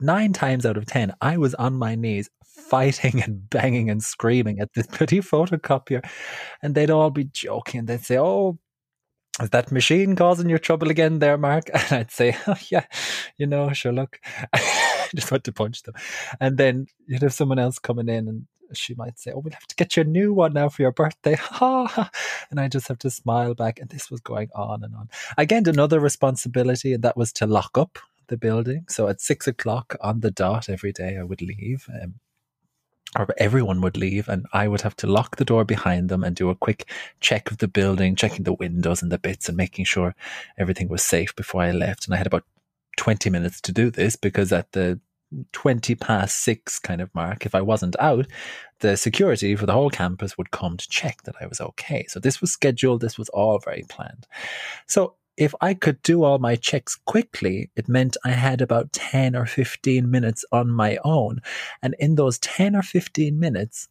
nine 0.00 0.32
times 0.32 0.66
out 0.66 0.76
of 0.76 0.86
ten, 0.86 1.14
I 1.20 1.36
was 1.38 1.54
on 1.54 1.74
my 1.74 1.94
knees 1.94 2.30
fighting 2.44 3.22
and 3.24 3.48
banging 3.48 3.90
and 3.90 4.02
screaming 4.02 4.60
at 4.60 4.72
this 4.74 4.86
pretty 4.90 5.20
photocopier. 5.20 6.08
And 6.62 6.74
they'd 6.74 6.90
all 6.90 7.10
be 7.10 7.24
joking. 7.24 7.86
They'd 7.86 8.04
say, 8.04 8.18
Oh, 8.18 8.58
is 9.40 9.50
that 9.50 9.70
machine 9.70 10.16
causing 10.16 10.48
your 10.48 10.58
trouble 10.58 10.90
again 10.90 11.18
there, 11.18 11.36
Mark? 11.36 11.70
And 11.74 11.92
I'd 11.92 12.10
say, 12.10 12.36
oh, 12.46 12.56
yeah, 12.70 12.86
you 13.36 13.46
know, 13.46 13.72
sure, 13.72 13.92
look. 13.92 14.18
I 14.52 15.08
just 15.14 15.30
want 15.30 15.44
to 15.44 15.52
punch 15.52 15.82
them. 15.82 15.94
And 16.40 16.56
then 16.56 16.86
you'd 17.06 17.22
have 17.22 17.34
someone 17.34 17.58
else 17.58 17.78
coming 17.78 18.08
in 18.08 18.28
and 18.28 18.46
she 18.72 18.94
might 18.94 19.18
say, 19.18 19.32
oh, 19.32 19.38
we'll 19.38 19.52
have 19.52 19.66
to 19.66 19.76
get 19.76 19.96
you 19.96 20.02
a 20.02 20.04
new 20.04 20.32
one 20.32 20.52
now 20.52 20.68
for 20.68 20.82
your 20.82 20.92
birthday. 20.92 21.36
and 21.60 22.58
I 22.58 22.68
just 22.68 22.88
have 22.88 22.98
to 23.00 23.10
smile 23.10 23.54
back. 23.54 23.78
And 23.78 23.90
this 23.90 24.10
was 24.10 24.20
going 24.20 24.48
on 24.54 24.82
and 24.82 24.94
on. 24.94 25.08
I 25.36 25.44
gained 25.44 25.68
another 25.68 26.00
responsibility, 26.00 26.92
and 26.92 27.02
that 27.04 27.16
was 27.16 27.32
to 27.34 27.46
lock 27.46 27.78
up 27.78 27.98
the 28.28 28.36
building. 28.36 28.84
So 28.88 29.08
at 29.08 29.20
six 29.20 29.46
o'clock 29.46 29.96
on 30.00 30.20
the 30.20 30.30
dot 30.30 30.68
every 30.68 30.92
day, 30.92 31.16
I 31.18 31.22
would 31.22 31.42
leave. 31.42 31.86
Um, 32.02 32.14
or 33.18 33.28
everyone 33.38 33.80
would 33.80 33.96
leave 33.96 34.28
and 34.28 34.46
I 34.52 34.68
would 34.68 34.82
have 34.82 34.96
to 34.96 35.06
lock 35.06 35.36
the 35.36 35.44
door 35.44 35.64
behind 35.64 36.08
them 36.08 36.22
and 36.22 36.36
do 36.36 36.50
a 36.50 36.54
quick 36.54 36.90
check 37.20 37.50
of 37.50 37.58
the 37.58 37.68
building, 37.68 38.16
checking 38.16 38.44
the 38.44 38.52
windows 38.52 39.02
and 39.02 39.10
the 39.10 39.18
bits 39.18 39.48
and 39.48 39.56
making 39.56 39.84
sure 39.86 40.14
everything 40.58 40.88
was 40.88 41.02
safe 41.02 41.34
before 41.34 41.62
I 41.62 41.72
left. 41.72 42.06
And 42.06 42.14
I 42.14 42.18
had 42.18 42.26
about 42.26 42.44
20 42.98 43.30
minutes 43.30 43.60
to 43.62 43.72
do 43.72 43.90
this 43.90 44.16
because 44.16 44.52
at 44.52 44.72
the 44.72 45.00
20 45.52 45.94
past 45.96 46.38
six 46.38 46.78
kind 46.78 47.00
of 47.00 47.14
mark, 47.14 47.46
if 47.46 47.54
I 47.54 47.60
wasn't 47.60 47.96
out, 47.98 48.26
the 48.80 48.96
security 48.96 49.56
for 49.56 49.66
the 49.66 49.72
whole 49.72 49.90
campus 49.90 50.38
would 50.38 50.50
come 50.50 50.76
to 50.76 50.88
check 50.88 51.22
that 51.22 51.34
I 51.40 51.46
was 51.46 51.60
okay. 51.60 52.06
So 52.08 52.20
this 52.20 52.40
was 52.40 52.52
scheduled, 52.52 53.00
this 53.00 53.18
was 53.18 53.28
all 53.30 53.58
very 53.58 53.84
planned. 53.88 54.26
So 54.86 55.14
if 55.36 55.54
I 55.60 55.74
could 55.74 56.00
do 56.02 56.24
all 56.24 56.38
my 56.38 56.56
checks 56.56 56.96
quickly, 56.96 57.70
it 57.76 57.88
meant 57.88 58.16
I 58.24 58.30
had 58.30 58.60
about 58.60 58.92
10 58.92 59.36
or 59.36 59.46
15 59.46 60.10
minutes 60.10 60.44
on 60.52 60.70
my 60.70 60.98
own. 61.04 61.40
And 61.82 61.94
in 61.98 62.14
those 62.14 62.38
10 62.38 62.74
or 62.74 62.82
15 62.82 63.38
minutes, 63.38 63.88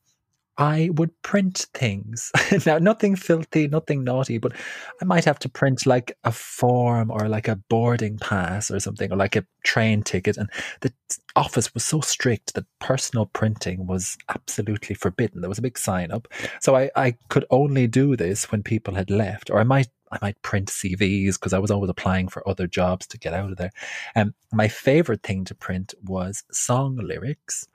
I 0.58 0.90
would 0.94 1.12
print 1.22 1.66
things. 1.74 2.32
now, 2.66 2.78
nothing 2.78 3.16
filthy, 3.16 3.68
nothing 3.68 4.06
naughty, 4.06 4.38
but 4.38 4.54
I 5.02 5.06
might 5.06 5.26
have 5.26 5.40
to 5.40 5.50
print 5.50 5.86
like 5.86 6.18
a 6.24 6.32
form 6.32 7.12
or 7.12 7.28
like 7.28 7.50
a 7.50 7.58
boarding 7.58 8.18
pass 8.18 8.72
or 8.72 8.80
something, 8.80 9.12
or 9.12 9.18
like 9.18 9.36
a 9.36 9.46
train 9.64 10.02
ticket. 10.02 10.38
And 10.38 10.50
the 10.80 10.94
office 11.36 11.74
was 11.74 11.84
so 11.84 12.00
strict 12.00 12.54
that 12.54 12.66
personal 12.80 13.26
printing 13.26 13.86
was 13.86 14.18
absolutely 14.30 14.96
forbidden. 14.96 15.42
There 15.42 15.50
was 15.50 15.60
a 15.60 15.64
big 15.64 15.78
sign 15.78 16.12
up. 16.12 16.28
So 16.62 16.76
I, 16.76 16.90
I 16.96 17.18
could 17.28 17.46
only 17.50 17.88
do 17.88 18.16
this 18.16 18.50
when 18.50 18.64
people 18.64 18.96
had 18.96 19.10
left, 19.10 19.50
or 19.50 19.60
I 19.60 19.64
might 19.64 19.90
I 20.16 20.20
might 20.22 20.42
print 20.42 20.70
CVs 20.70 21.34
because 21.34 21.54
I 21.54 21.60
was 21.60 21.72
always 21.72 21.90
applying 21.90 22.28
for 22.28 22.48
other 22.48 22.68
jobs 22.68 23.08
to 23.08 23.18
get 23.18 23.34
out 23.34 23.52
of 23.52 23.58
there. 23.58 23.72
Um, 24.16 24.34
my 24.52 24.68
favorite 24.68 25.24
thing 25.24 25.46
to 25.46 25.56
print 25.56 25.94
was 26.04 26.44
song 26.52 26.98
lyrics. 26.98 27.68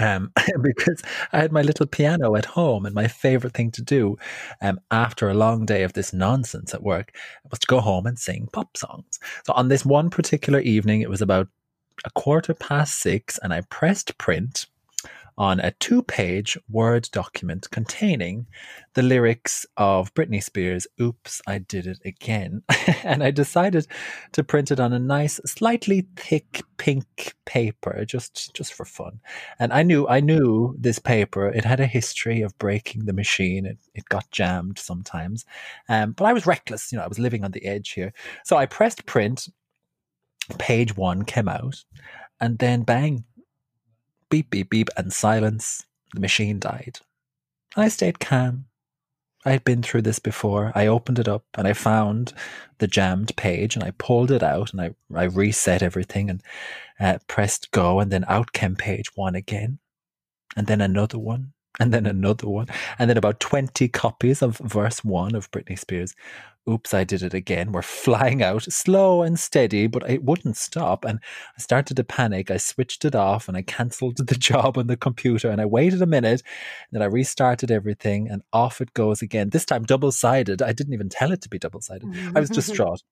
Um, 0.00 0.32
because 0.62 1.02
I 1.32 1.38
had 1.38 1.52
my 1.52 1.62
little 1.62 1.86
piano 1.86 2.34
at 2.34 2.44
home, 2.44 2.86
and 2.86 2.94
my 2.94 3.06
favorite 3.06 3.54
thing 3.54 3.70
to 3.72 3.82
do 3.82 4.16
um, 4.60 4.80
after 4.90 5.28
a 5.28 5.34
long 5.34 5.64
day 5.64 5.84
of 5.84 5.92
this 5.92 6.12
nonsense 6.12 6.74
at 6.74 6.82
work 6.82 7.14
was 7.50 7.60
to 7.60 7.66
go 7.68 7.80
home 7.80 8.06
and 8.06 8.18
sing 8.18 8.48
pop 8.52 8.76
songs. 8.76 9.20
So, 9.44 9.52
on 9.52 9.68
this 9.68 9.84
one 9.84 10.10
particular 10.10 10.58
evening, 10.58 11.02
it 11.02 11.10
was 11.10 11.22
about 11.22 11.48
a 12.04 12.10
quarter 12.10 12.52
past 12.52 12.98
six, 12.98 13.38
and 13.42 13.54
I 13.54 13.60
pressed 13.62 14.18
print 14.18 14.66
on 15.38 15.60
a 15.60 15.70
two 15.72 16.02
page 16.02 16.56
Word 16.68 17.08
document 17.12 17.70
containing 17.70 18.46
the 18.94 19.02
lyrics 19.02 19.66
of 19.76 20.12
Britney 20.14 20.42
Spears' 20.42 20.86
Oops, 21.00 21.42
I 21.46 21.58
Did 21.58 21.86
It 21.86 21.98
Again. 22.04 22.62
and 23.04 23.22
I 23.22 23.30
decided 23.30 23.86
to 24.32 24.42
print 24.42 24.70
it 24.70 24.80
on 24.80 24.92
a 24.92 24.98
nice, 24.98 25.38
slightly 25.44 26.06
thick 26.16 26.62
pink 26.78 27.34
paper 27.44 28.04
just, 28.06 28.54
just 28.54 28.72
for 28.72 28.84
fun. 28.84 29.20
And 29.58 29.72
I 29.72 29.82
knew, 29.82 30.08
I 30.08 30.20
knew 30.20 30.74
this 30.78 30.98
paper, 30.98 31.48
it 31.48 31.64
had 31.64 31.80
a 31.80 31.86
history 31.86 32.40
of 32.40 32.56
breaking 32.58 33.04
the 33.04 33.12
machine. 33.12 33.66
It, 33.66 33.78
it 33.94 34.04
got 34.08 34.30
jammed 34.30 34.78
sometimes. 34.78 35.44
Um, 35.88 36.12
but 36.12 36.24
I 36.24 36.32
was 36.32 36.46
reckless, 36.46 36.90
you 36.90 36.98
know, 36.98 37.04
I 37.04 37.08
was 37.08 37.18
living 37.18 37.44
on 37.44 37.50
the 37.50 37.66
edge 37.66 37.90
here. 37.90 38.12
So 38.44 38.56
I 38.56 38.66
pressed 38.66 39.04
print, 39.04 39.48
page 40.58 40.96
one 40.96 41.24
came 41.24 41.48
out, 41.48 41.84
and 42.40 42.58
then 42.58 42.82
bang, 42.82 43.24
beep, 44.30 44.50
beep, 44.50 44.70
beep, 44.70 44.88
and 44.96 45.12
silence. 45.12 45.84
The 46.14 46.20
machine 46.20 46.58
died. 46.58 47.00
I 47.76 47.88
stayed 47.88 48.20
calm. 48.20 48.66
I 49.44 49.52
had 49.52 49.64
been 49.64 49.82
through 49.82 50.02
this 50.02 50.18
before. 50.18 50.72
I 50.74 50.86
opened 50.88 51.18
it 51.18 51.28
up 51.28 51.44
and 51.54 51.68
I 51.68 51.72
found 51.72 52.32
the 52.78 52.88
jammed 52.88 53.36
page 53.36 53.76
and 53.76 53.84
I 53.84 53.92
pulled 53.92 54.32
it 54.32 54.42
out 54.42 54.72
and 54.72 54.80
I, 54.80 54.94
I 55.14 55.24
reset 55.24 55.82
everything 55.82 56.28
and 56.28 56.42
uh, 56.98 57.18
pressed 57.28 57.70
go. 57.70 58.00
And 58.00 58.10
then 58.10 58.24
out 58.28 58.52
came 58.52 58.74
page 58.74 59.14
one 59.14 59.36
again. 59.36 59.78
And 60.56 60.66
then 60.66 60.80
another 60.80 61.18
one 61.18 61.52
and 61.80 61.92
then 61.92 62.06
another 62.06 62.48
one, 62.48 62.68
and 62.98 63.10
then 63.10 63.16
about 63.16 63.40
20 63.40 63.88
copies 63.88 64.42
of 64.42 64.58
verse 64.58 65.04
one 65.04 65.34
of 65.34 65.50
Britney 65.50 65.78
Spears. 65.78 66.14
Oops, 66.68 66.92
I 66.92 67.04
did 67.04 67.22
it 67.22 67.32
again. 67.32 67.70
We're 67.70 67.82
flying 67.82 68.42
out, 68.42 68.64
slow 68.64 69.22
and 69.22 69.38
steady, 69.38 69.86
but 69.86 70.08
it 70.10 70.24
wouldn't 70.24 70.56
stop. 70.56 71.04
And 71.04 71.20
I 71.56 71.60
started 71.60 71.96
to 71.96 72.02
panic. 72.02 72.50
I 72.50 72.56
switched 72.56 73.04
it 73.04 73.14
off 73.14 73.46
and 73.46 73.56
I 73.56 73.62
cancelled 73.62 74.16
the 74.16 74.34
job 74.38 74.76
on 74.76 74.88
the 74.88 74.96
computer 74.96 75.48
and 75.48 75.60
I 75.60 75.64
waited 75.64 76.02
a 76.02 76.06
minute. 76.06 76.42
And 76.90 77.00
then 77.00 77.02
I 77.02 77.06
restarted 77.06 77.70
everything 77.70 78.28
and 78.28 78.42
off 78.52 78.80
it 78.80 78.94
goes 78.94 79.22
again. 79.22 79.50
This 79.50 79.64
time 79.64 79.84
double 79.84 80.10
sided. 80.10 80.60
I 80.60 80.72
didn't 80.72 80.94
even 80.94 81.08
tell 81.08 81.30
it 81.30 81.40
to 81.42 81.48
be 81.48 81.60
double 81.60 81.80
sided. 81.80 82.08
I 82.34 82.40
was 82.40 82.50
mm-hmm. 82.50 82.54
distraught. 82.54 83.02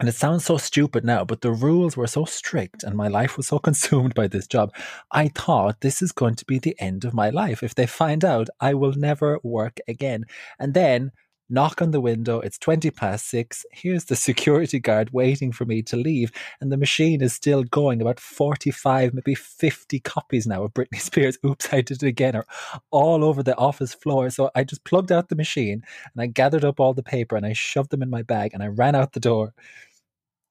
And 0.00 0.08
it 0.08 0.14
sounds 0.14 0.46
so 0.46 0.56
stupid 0.56 1.04
now, 1.04 1.26
but 1.26 1.42
the 1.42 1.52
rules 1.52 1.94
were 1.94 2.06
so 2.06 2.24
strict 2.24 2.82
and 2.82 2.96
my 2.96 3.08
life 3.08 3.36
was 3.36 3.48
so 3.48 3.58
consumed 3.68 4.14
by 4.14 4.28
this 4.28 4.46
job. 4.46 4.74
I 5.12 5.28
thought 5.28 5.82
this 5.82 6.00
is 6.00 6.10
going 6.10 6.36
to 6.36 6.46
be 6.46 6.58
the 6.58 6.74
end 6.80 7.04
of 7.04 7.12
my 7.12 7.28
life. 7.28 7.62
If 7.62 7.74
they 7.74 7.86
find 7.86 8.24
out, 8.24 8.48
I 8.60 8.72
will 8.72 8.94
never 8.94 9.38
work 9.42 9.78
again. 9.86 10.24
And 10.58 10.72
then 10.72 11.12
knock 11.50 11.82
on 11.82 11.90
the 11.90 12.00
window. 12.00 12.40
It's 12.40 12.56
20 12.56 12.90
past 12.92 13.28
six. 13.28 13.66
Here's 13.72 14.06
the 14.06 14.16
security 14.28 14.78
guard 14.78 15.10
waiting 15.12 15.52
for 15.52 15.64
me 15.64 15.82
to 15.82 15.96
leave. 15.96 16.30
And 16.60 16.72
the 16.72 16.76
machine 16.76 17.20
is 17.20 17.34
still 17.34 17.64
going 17.64 18.00
about 18.00 18.20
45, 18.20 19.12
maybe 19.12 19.34
50 19.34 20.00
copies 20.00 20.46
now 20.46 20.62
of 20.62 20.72
Britney 20.72 21.00
Spears. 21.00 21.38
Oops, 21.44 21.68
I 21.72 21.82
did 21.82 22.02
it 22.02 22.06
again, 22.06 22.36
or 22.36 22.46
all 22.90 23.24
over 23.24 23.42
the 23.42 23.56
office 23.58 23.92
floor. 23.92 24.30
So 24.30 24.50
I 24.54 24.64
just 24.64 24.84
plugged 24.84 25.12
out 25.12 25.28
the 25.28 25.36
machine 25.36 25.82
and 26.14 26.22
I 26.22 26.26
gathered 26.26 26.64
up 26.64 26.80
all 26.80 26.94
the 26.94 27.02
paper 27.02 27.36
and 27.36 27.44
I 27.44 27.52
shoved 27.52 27.90
them 27.90 28.02
in 28.02 28.10
my 28.10 28.22
bag 28.22 28.52
and 28.54 28.62
I 28.62 28.68
ran 28.68 28.94
out 28.94 29.12
the 29.12 29.20
door. 29.20 29.52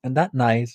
And 0.03 0.15
that 0.17 0.33
night, 0.33 0.69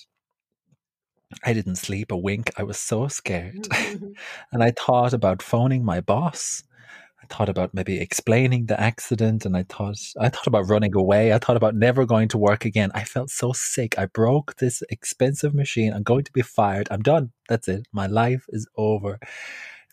I 1.43 1.53
didn't 1.53 1.77
sleep 1.77 2.11
a 2.11 2.17
wink. 2.17 2.51
I 2.57 2.63
was 2.63 2.79
so 2.79 3.07
scared. 3.07 3.63
Mm-hmm. 3.63 4.07
and 4.51 4.63
I 4.63 4.71
thought 4.71 5.13
about 5.13 5.41
phoning 5.41 5.83
my 5.83 6.01
boss. 6.01 6.63
I 7.21 7.33
thought 7.33 7.49
about 7.49 7.73
maybe 7.73 7.99
explaining 7.99 8.67
the 8.67 8.79
accident 8.79 9.45
and 9.45 9.57
I 9.57 9.63
thought 9.63 9.97
I 10.19 10.29
thought 10.29 10.45
about 10.45 10.69
running 10.69 10.95
away. 10.95 11.33
I 11.33 11.39
thought 11.39 11.57
about 11.57 11.73
never 11.73 12.05
going 12.05 12.27
to 12.29 12.37
work 12.37 12.65
again. 12.65 12.91
I 12.93 13.03
felt 13.03 13.31
so 13.31 13.51
sick. 13.51 13.97
I 13.97 14.05
broke 14.05 14.57
this 14.57 14.83
expensive 14.89 15.55
machine. 15.55 15.91
I'm 15.91 16.03
going 16.03 16.23
to 16.25 16.31
be 16.31 16.43
fired. 16.43 16.87
I'm 16.91 17.01
done. 17.01 17.31
That's 17.49 17.67
it. 17.67 17.87
My 17.91 18.05
life 18.05 18.45
is 18.49 18.67
over. 18.77 19.17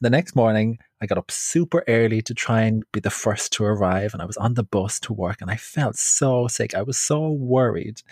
The 0.03 0.11
next 0.11 0.37
morning, 0.37 0.79
I 1.01 1.07
got 1.07 1.17
up 1.17 1.31
super 1.31 1.85
early 1.89 2.21
to 2.23 2.35
try 2.35 2.63
and 2.63 2.83
be 2.93 3.01
the 3.01 3.09
first 3.09 3.53
to 3.55 3.65
arrive 3.65 4.13
and 4.13 4.21
I 4.21 4.27
was 4.27 4.37
on 4.37 4.55
the 4.55 4.65
bus 4.65 5.01
to 5.01 5.13
work 5.13 5.41
and 5.41 5.51
I 5.51 5.57
felt 5.57 5.97
so 5.97 6.49
sick. 6.49 6.75
I 6.75 6.83
was 6.83 6.99
so 6.99 7.31
worried. 7.31 8.03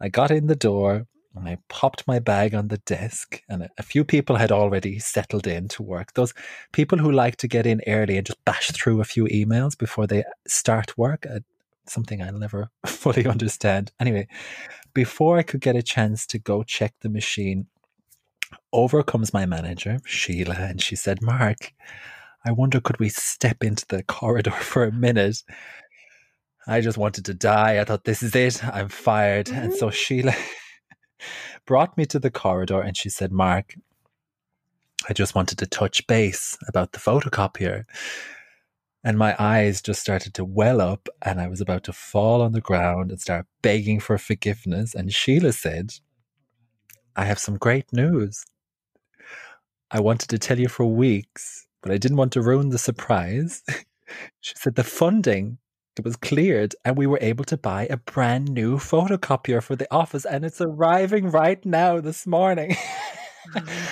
I 0.00 0.08
got 0.08 0.30
in 0.30 0.46
the 0.46 0.56
door 0.56 1.06
and 1.34 1.48
I 1.48 1.58
popped 1.68 2.06
my 2.06 2.18
bag 2.18 2.54
on 2.54 2.68
the 2.68 2.78
desk, 2.78 3.42
and 3.48 3.68
a 3.78 3.82
few 3.82 4.04
people 4.04 4.36
had 4.36 4.50
already 4.50 4.98
settled 4.98 5.46
in 5.46 5.68
to 5.68 5.82
work. 5.82 6.14
Those 6.14 6.34
people 6.72 6.98
who 6.98 7.12
like 7.12 7.36
to 7.36 7.48
get 7.48 7.66
in 7.66 7.80
early 7.86 8.16
and 8.16 8.26
just 8.26 8.44
bash 8.44 8.70
through 8.72 9.00
a 9.00 9.04
few 9.04 9.24
emails 9.26 9.78
before 9.78 10.06
they 10.06 10.24
start 10.46 10.96
work, 10.98 11.26
uh, 11.26 11.40
something 11.86 12.22
I'll 12.22 12.38
never 12.38 12.70
fully 12.86 13.26
understand. 13.26 13.92
Anyway, 14.00 14.26
before 14.94 15.38
I 15.38 15.42
could 15.42 15.60
get 15.60 15.76
a 15.76 15.82
chance 15.82 16.26
to 16.28 16.38
go 16.38 16.62
check 16.62 16.94
the 17.00 17.08
machine, 17.08 17.66
over 18.72 19.02
comes 19.02 19.32
my 19.32 19.46
manager, 19.46 19.98
Sheila, 20.04 20.54
and 20.54 20.82
she 20.82 20.96
said, 20.96 21.22
Mark, 21.22 21.72
I 22.44 22.52
wonder 22.52 22.80
could 22.80 22.98
we 22.98 23.08
step 23.08 23.62
into 23.62 23.86
the 23.86 24.02
corridor 24.02 24.50
for 24.72 24.84
a 24.84 24.92
minute? 24.92 25.42
I 26.68 26.82
just 26.82 26.98
wanted 26.98 27.24
to 27.24 27.34
die. 27.34 27.80
I 27.80 27.84
thought, 27.84 28.04
this 28.04 28.22
is 28.22 28.34
it. 28.34 28.62
I'm 28.62 28.88
fired. 28.88 29.46
Mm-hmm. 29.46 29.58
And 29.58 29.74
so 29.74 29.86
mm-hmm. 29.86 29.94
Sheila 29.94 30.34
brought 31.66 31.96
me 31.96 32.04
to 32.06 32.18
the 32.18 32.30
corridor 32.30 32.80
and 32.80 32.94
she 32.94 33.08
said, 33.08 33.32
Mark, 33.32 33.74
I 35.08 35.14
just 35.14 35.34
wanted 35.34 35.58
to 35.58 35.66
touch 35.66 36.06
base 36.06 36.58
about 36.68 36.92
the 36.92 36.98
photocopier. 36.98 37.84
And 39.02 39.16
my 39.16 39.34
eyes 39.38 39.80
just 39.80 40.02
started 40.02 40.34
to 40.34 40.44
well 40.44 40.80
up, 40.80 41.08
and 41.22 41.40
I 41.40 41.46
was 41.46 41.60
about 41.60 41.84
to 41.84 41.92
fall 41.92 42.42
on 42.42 42.52
the 42.52 42.60
ground 42.60 43.10
and 43.10 43.20
start 43.20 43.46
begging 43.62 44.00
for 44.00 44.18
forgiveness. 44.18 44.92
And 44.92 45.14
Sheila 45.14 45.52
said, 45.52 45.94
I 47.16 47.24
have 47.24 47.38
some 47.38 47.56
great 47.56 47.90
news. 47.92 48.44
I 49.90 50.00
wanted 50.00 50.28
to 50.30 50.38
tell 50.38 50.58
you 50.58 50.68
for 50.68 50.84
weeks, 50.84 51.66
but 51.80 51.92
I 51.92 51.96
didn't 51.96 52.18
want 52.18 52.32
to 52.32 52.42
ruin 52.42 52.68
the 52.68 52.78
surprise. 52.78 53.62
she 54.40 54.54
said 54.56 54.74
the 54.74 54.84
funding 54.84 55.58
it 55.98 56.04
was 56.04 56.16
cleared 56.16 56.74
and 56.84 56.96
we 56.96 57.06
were 57.06 57.18
able 57.20 57.44
to 57.44 57.56
buy 57.56 57.86
a 57.86 57.96
brand 57.96 58.50
new 58.50 58.76
photocopier 58.76 59.62
for 59.62 59.76
the 59.76 59.92
office 59.92 60.24
and 60.24 60.44
it's 60.44 60.60
arriving 60.60 61.30
right 61.30 61.64
now 61.64 62.00
this 62.00 62.26
morning. 62.26 62.76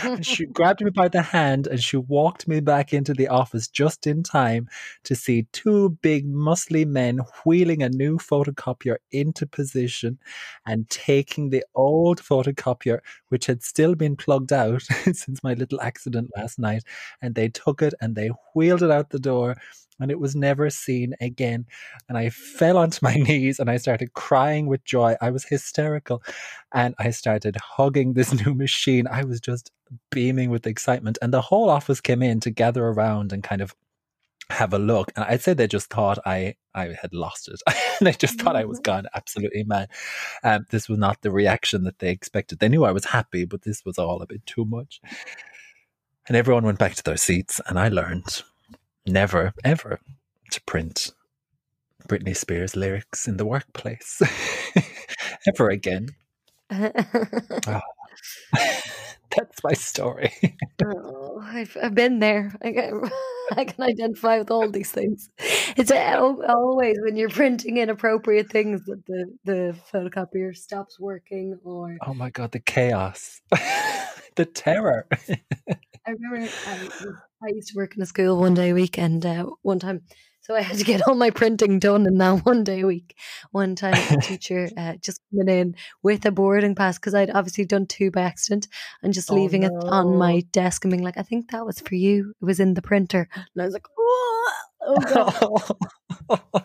and 0.03 0.25
she 0.25 0.47
mm. 0.47 0.53
grabbed 0.53 0.83
me 0.83 0.91
by 0.91 1.09
the 1.09 1.23
hand 1.23 1.67
and 1.67 1.83
she 1.83 1.97
walked 1.97 2.47
me 2.47 2.61
back 2.61 2.93
into 2.93 3.13
the 3.13 3.29
office 3.29 3.69
just 3.69 4.07
in 4.07 4.23
time 4.23 4.69
to 5.05 5.15
see 5.15 5.47
two 5.53 5.91
big 6.03 6.27
muscly 6.27 6.87
men 6.87 7.21
wheeling 7.45 7.83
a 7.83 7.89
new 7.89 8.19
photocopier 8.19 8.97
into 9.11 9.47
position 9.47 10.19
and 10.67 10.89
taking 10.91 11.51
the 11.51 11.65
old 11.75 12.21
photocopier, 12.21 12.99
which 13.29 13.47
had 13.47 13.63
still 13.63 13.95
been 13.95 14.17
plugged 14.17 14.53
out 14.53 14.83
since 15.13 15.43
my 15.43 15.55
little 15.55 15.81
accident 15.81 16.31
last 16.37 16.59
night, 16.59 16.83
and 17.23 17.35
they 17.35 17.49
took 17.49 17.83
it 17.83 17.95
and 18.01 18.15
they 18.15 18.31
wheeled 18.55 18.83
it 18.83 18.91
out 18.91 19.11
the 19.11 19.19
door 19.19 19.57
and 20.01 20.11
it 20.11 20.21
was 20.21 20.37
never 20.37 20.71
seen 20.71 21.15
again. 21.21 21.67
And 22.09 22.19
I 22.19 22.31
fell 22.31 22.77
onto 22.77 22.99
my 23.03 23.15
knees 23.17 23.59
and 23.59 23.71
I 23.71 23.77
started 23.77 24.15
crying 24.15 24.67
with 24.67 24.85
joy. 24.85 25.17
I 25.21 25.31
was 25.31 25.45
hysterical 25.45 26.23
and 26.73 26.95
I 26.99 27.11
started 27.11 27.57
hugging 27.57 28.13
this 28.13 28.33
new 28.47 28.55
machine. 28.55 29.07
I 29.07 29.25
was 29.25 29.41
just 29.41 29.71
beaming 30.11 30.51
with 30.51 30.67
excitement. 30.67 31.19
And 31.23 31.33
the 31.33 31.43
whole 31.43 31.71
office 31.71 32.01
came 32.01 32.23
in 32.23 32.41
to 32.41 32.51
gather 32.51 32.87
around 32.87 33.33
and 33.33 33.43
kind 33.43 33.63
of 33.63 33.75
have 34.51 34.73
a 34.73 34.79
look. 34.79 35.13
And 35.17 35.25
I'd 35.25 35.43
say 35.43 35.55
they 35.55 35.67
just 35.67 35.91
thought 35.91 36.19
I, 36.25 36.55
I 36.75 36.95
had 37.01 37.13
lost 37.13 37.49
it. 37.49 37.61
they 38.01 38.13
just 38.13 38.41
thought 38.41 38.57
I 38.57 38.65
was 38.65 38.79
mm-hmm. 38.79 38.93
gone 38.93 39.07
absolutely 39.15 39.65
mad. 39.65 39.89
Um, 40.45 40.67
this 40.71 40.89
was 40.89 40.99
not 40.99 41.23
the 41.23 41.31
reaction 41.31 41.85
that 41.85 41.99
they 41.99 42.11
expected. 42.11 42.59
They 42.59 42.69
knew 42.69 42.85
I 42.85 42.93
was 42.93 43.07
happy, 43.07 43.45
but 43.45 43.63
this 43.63 43.85
was 43.85 43.99
all 43.99 44.23
a 44.23 44.27
bit 44.27 44.45
too 44.47 44.65
much. 44.65 45.01
And 46.29 46.37
everyone 46.37 46.65
went 46.65 46.79
back 46.79 46.95
to 46.97 47.05
their 47.05 47.17
seats, 47.17 47.61
and 47.67 47.79
I 47.79 47.89
learned 47.89 48.43
never, 49.07 49.53
ever 49.65 50.01
to 50.51 50.61
print 50.63 51.13
Britney 52.09 52.37
Spears 52.37 52.77
lyrics 52.77 53.27
in 53.27 53.37
the 53.37 53.47
workplace 53.47 54.23
ever 55.47 55.71
again. 55.71 56.09
oh. 56.71 57.81
That's 59.37 59.63
my 59.63 59.73
story. 59.75 60.33
oh, 60.85 61.41
I've, 61.43 61.77
I've 61.83 61.95
been 61.95 62.21
there. 62.21 62.55
I 62.63 62.73
can, 62.73 63.11
I 63.53 63.65
can 63.65 63.85
identify 63.85 64.39
with 64.39 64.51
all 64.51 64.71
these 64.71 64.91
things. 64.91 65.29
It's 65.77 65.91
always 65.91 66.97
when 67.03 67.17
you're 67.17 67.29
printing 67.29 67.77
inappropriate 67.77 68.51
things 68.51 68.85
that 68.87 69.05
the, 69.07 69.27
the 69.45 69.77
photocopier 69.93 70.57
stops 70.57 70.99
working 70.99 71.59
or. 71.65 71.97
Oh 72.07 72.15
my 72.15 72.31
God, 72.31 72.53
the 72.53 72.61
chaos, 72.61 73.43
the 74.37 74.47
terror. 74.47 75.07
I 75.11 76.11
remember 76.11 76.49
I, 76.67 76.89
I 77.43 77.49
used 77.49 77.69
to 77.69 77.77
work 77.77 77.97
in 77.97 78.03
a 78.03 78.07
school 78.07 78.39
one 78.39 78.55
day 78.55 78.71
a 78.71 78.75
week, 78.75 78.99
and 78.99 79.25
uh, 79.25 79.47
one 79.63 79.79
time, 79.79 80.03
so 80.41 80.55
I 80.55 80.63
had 80.63 80.79
to 80.79 80.85
get 80.85 81.03
all 81.07 81.15
my 81.15 81.31
printing 81.31 81.79
done 81.79 82.07
in 82.07 82.19
that 82.19 82.41
one 82.47 82.65
day 82.65 82.81
a 82.81 82.87
week. 82.87 83.17
One 83.51 83.77
time, 83.77 83.95
a 83.95 84.21
teacher 84.23 84.71
uh, 84.77 84.95
just 85.03 85.21
coming 85.31 85.55
in 85.55 85.77
with 86.03 86.25
a 86.25 86.31
boarding 86.31 86.75
pass 86.75 86.99
because 86.99 87.15
I'd 87.15 87.31
obviously 87.31 87.65
done 87.65 87.87
two 87.87 88.11
by 88.11 88.23
accident, 88.23 88.69
and 89.03 89.13
just 89.13 89.31
oh, 89.31 89.35
leaving 89.35 89.63
no. 89.63 89.69
it 89.69 89.85
on 89.85 90.17
my 90.17 90.41
desk 90.53 90.85
and 90.85 90.93
being 90.93 91.05
like, 91.05 91.19
"I 91.19 91.23
think 91.23 91.51
that 91.51 91.67
was 91.67 91.81
for 91.81 91.95
you. 91.95 92.33
It 92.41 92.45
was 92.45 92.61
in 92.61 92.75
the 92.75 92.83
printer," 92.83 93.29
and 93.35 93.63
I 93.63 93.65
was 93.65 93.75
like, 93.75 93.87
"Oh, 93.99 94.53
oh 94.83 95.77
god." 96.29 96.65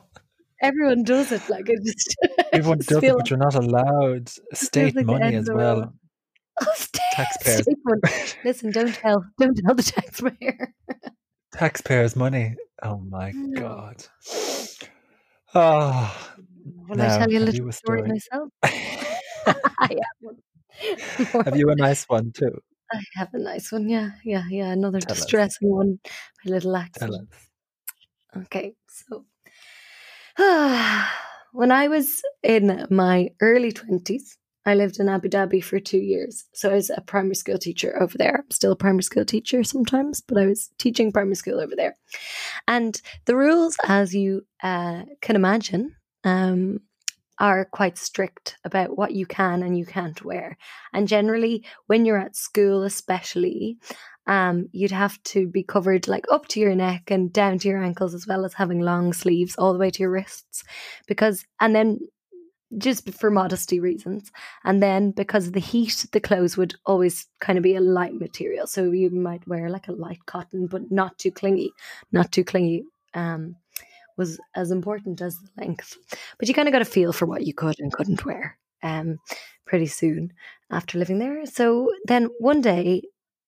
Everyone 0.61 1.03
does 1.03 1.31
it. 1.31 1.41
Like 1.49 1.67
it 1.69 1.79
just 1.83 2.15
everyone 2.53 2.77
does 2.77 3.03
it, 3.03 3.15
but 3.17 3.29
you're 3.31 3.39
not 3.39 3.55
allowed. 3.55 4.29
State 4.53 4.95
like 4.95 5.07
money 5.07 5.35
as 5.35 5.49
well. 5.51 5.91
Taxpayers. 7.13 7.67
Listen, 8.43 8.71
don't 8.71 8.93
tell, 8.93 9.25
don't 9.39 9.55
tell 9.55 9.75
the 9.75 9.83
taxpayer. 9.95 10.73
Taxpayers' 11.53 12.15
money. 12.15 12.55
Oh 12.83 12.99
my 12.99 13.33
god. 13.55 14.03
Oh. 15.53 16.33
Will 16.87 16.95
now, 16.95 17.15
I 17.15 17.19
tell 17.19 17.31
you 17.31 17.39
a 17.39 17.41
little 17.41 17.55
you 17.55 17.69
a 17.69 17.73
story? 17.73 17.99
story 17.99 18.09
myself? 18.09 18.49
I 19.79 19.97
have, 21.17 21.45
have 21.45 21.57
you 21.57 21.69
a 21.69 21.75
nice 21.75 22.05
one 22.05 22.31
too? 22.31 22.61
I 22.91 23.03
have 23.15 23.33
a 23.33 23.39
nice 23.39 23.71
one. 23.71 23.89
Yeah, 23.89 24.11
yeah, 24.23 24.43
yeah. 24.49 24.71
Another 24.71 24.99
tell 24.99 25.15
distressing 25.15 25.67
us. 25.67 25.71
one. 25.71 25.99
My 26.45 26.51
little 26.51 26.75
accident. 26.75 27.29
Okay, 28.37 28.73
so 28.87 29.25
when 31.51 31.71
I 31.71 31.87
was 31.89 32.21
in 32.43 32.87
my 32.89 33.29
early 33.41 33.71
twenties, 33.73 34.37
I 34.65 34.75
lived 34.75 34.99
in 34.99 35.09
Abu 35.09 35.27
Dhabi 35.27 35.63
for 35.63 35.79
two 35.79 35.97
years. 35.97 36.45
So 36.53 36.69
I 36.69 36.75
was 36.75 36.89
a 36.89 37.01
primary 37.01 37.35
school 37.35 37.57
teacher 37.57 37.99
over 38.01 38.17
there. 38.17 38.43
I'm 38.43 38.51
still 38.51 38.71
a 38.71 38.75
primary 38.75 39.03
school 39.03 39.25
teacher 39.25 39.63
sometimes, 39.63 40.21
but 40.21 40.37
I 40.37 40.45
was 40.45 40.69
teaching 40.77 41.11
primary 41.11 41.35
school 41.35 41.59
over 41.59 41.75
there. 41.75 41.95
And 42.67 43.01
the 43.25 43.35
rules, 43.35 43.75
as 43.87 44.13
you 44.13 44.45
uh, 44.61 45.03
can 45.21 45.35
imagine, 45.35 45.95
um, 46.23 46.79
are 47.39 47.65
quite 47.65 47.97
strict 47.97 48.57
about 48.63 48.95
what 48.95 49.13
you 49.13 49.25
can 49.25 49.63
and 49.63 49.75
you 49.75 49.85
can't 49.85 50.23
wear. 50.23 50.57
And 50.93 51.07
generally, 51.07 51.65
when 51.87 52.05
you're 52.05 52.19
at 52.19 52.35
school, 52.35 52.83
especially, 52.83 53.79
um, 54.27 54.69
you'd 54.71 54.91
have 54.91 55.21
to 55.23 55.47
be 55.47 55.63
covered 55.63 56.07
like 56.07 56.25
up 56.31 56.47
to 56.49 56.59
your 56.59 56.75
neck 56.75 57.09
and 57.09 57.33
down 57.33 57.57
to 57.59 57.67
your 57.67 57.83
ankles, 57.83 58.13
as 58.13 58.27
well 58.27 58.45
as 58.45 58.53
having 58.53 58.81
long 58.81 59.11
sleeves 59.11 59.55
all 59.57 59.73
the 59.73 59.79
way 59.79 59.89
to 59.89 60.03
your 60.03 60.11
wrists. 60.11 60.63
Because, 61.07 61.43
and 61.59 61.75
then 61.75 61.99
just 62.77 63.09
for 63.13 63.29
modesty 63.29 63.79
reasons. 63.79 64.31
And 64.63 64.81
then 64.81 65.11
because 65.11 65.47
of 65.47 65.53
the 65.53 65.59
heat, 65.59 66.05
the 66.11 66.19
clothes 66.19 66.57
would 66.57 66.75
always 66.85 67.27
kind 67.39 67.57
of 67.57 67.63
be 67.63 67.75
a 67.75 67.81
light 67.81 68.13
material. 68.13 68.67
So 68.67 68.91
you 68.91 69.09
might 69.09 69.47
wear 69.47 69.69
like 69.69 69.87
a 69.87 69.93
light 69.93 70.25
cotton, 70.25 70.67
but 70.67 70.91
not 70.91 71.17
too 71.17 71.31
clingy. 71.31 71.71
Not 72.11 72.31
too 72.31 72.43
clingy 72.43 72.85
um, 73.13 73.55
was 74.17 74.39
as 74.55 74.71
important 74.71 75.21
as 75.21 75.37
the 75.39 75.49
length. 75.57 75.97
But 76.37 76.47
you 76.47 76.53
kind 76.53 76.67
of 76.67 76.73
got 76.73 76.81
a 76.81 76.85
feel 76.85 77.13
for 77.13 77.25
what 77.25 77.45
you 77.45 77.53
could 77.53 77.79
and 77.79 77.91
couldn't 77.91 78.25
wear 78.25 78.57
um, 78.83 79.19
pretty 79.65 79.87
soon 79.87 80.33
after 80.69 80.97
living 80.97 81.19
there. 81.19 81.45
So 81.45 81.91
then 82.05 82.29
one 82.39 82.61
day 82.61 83.03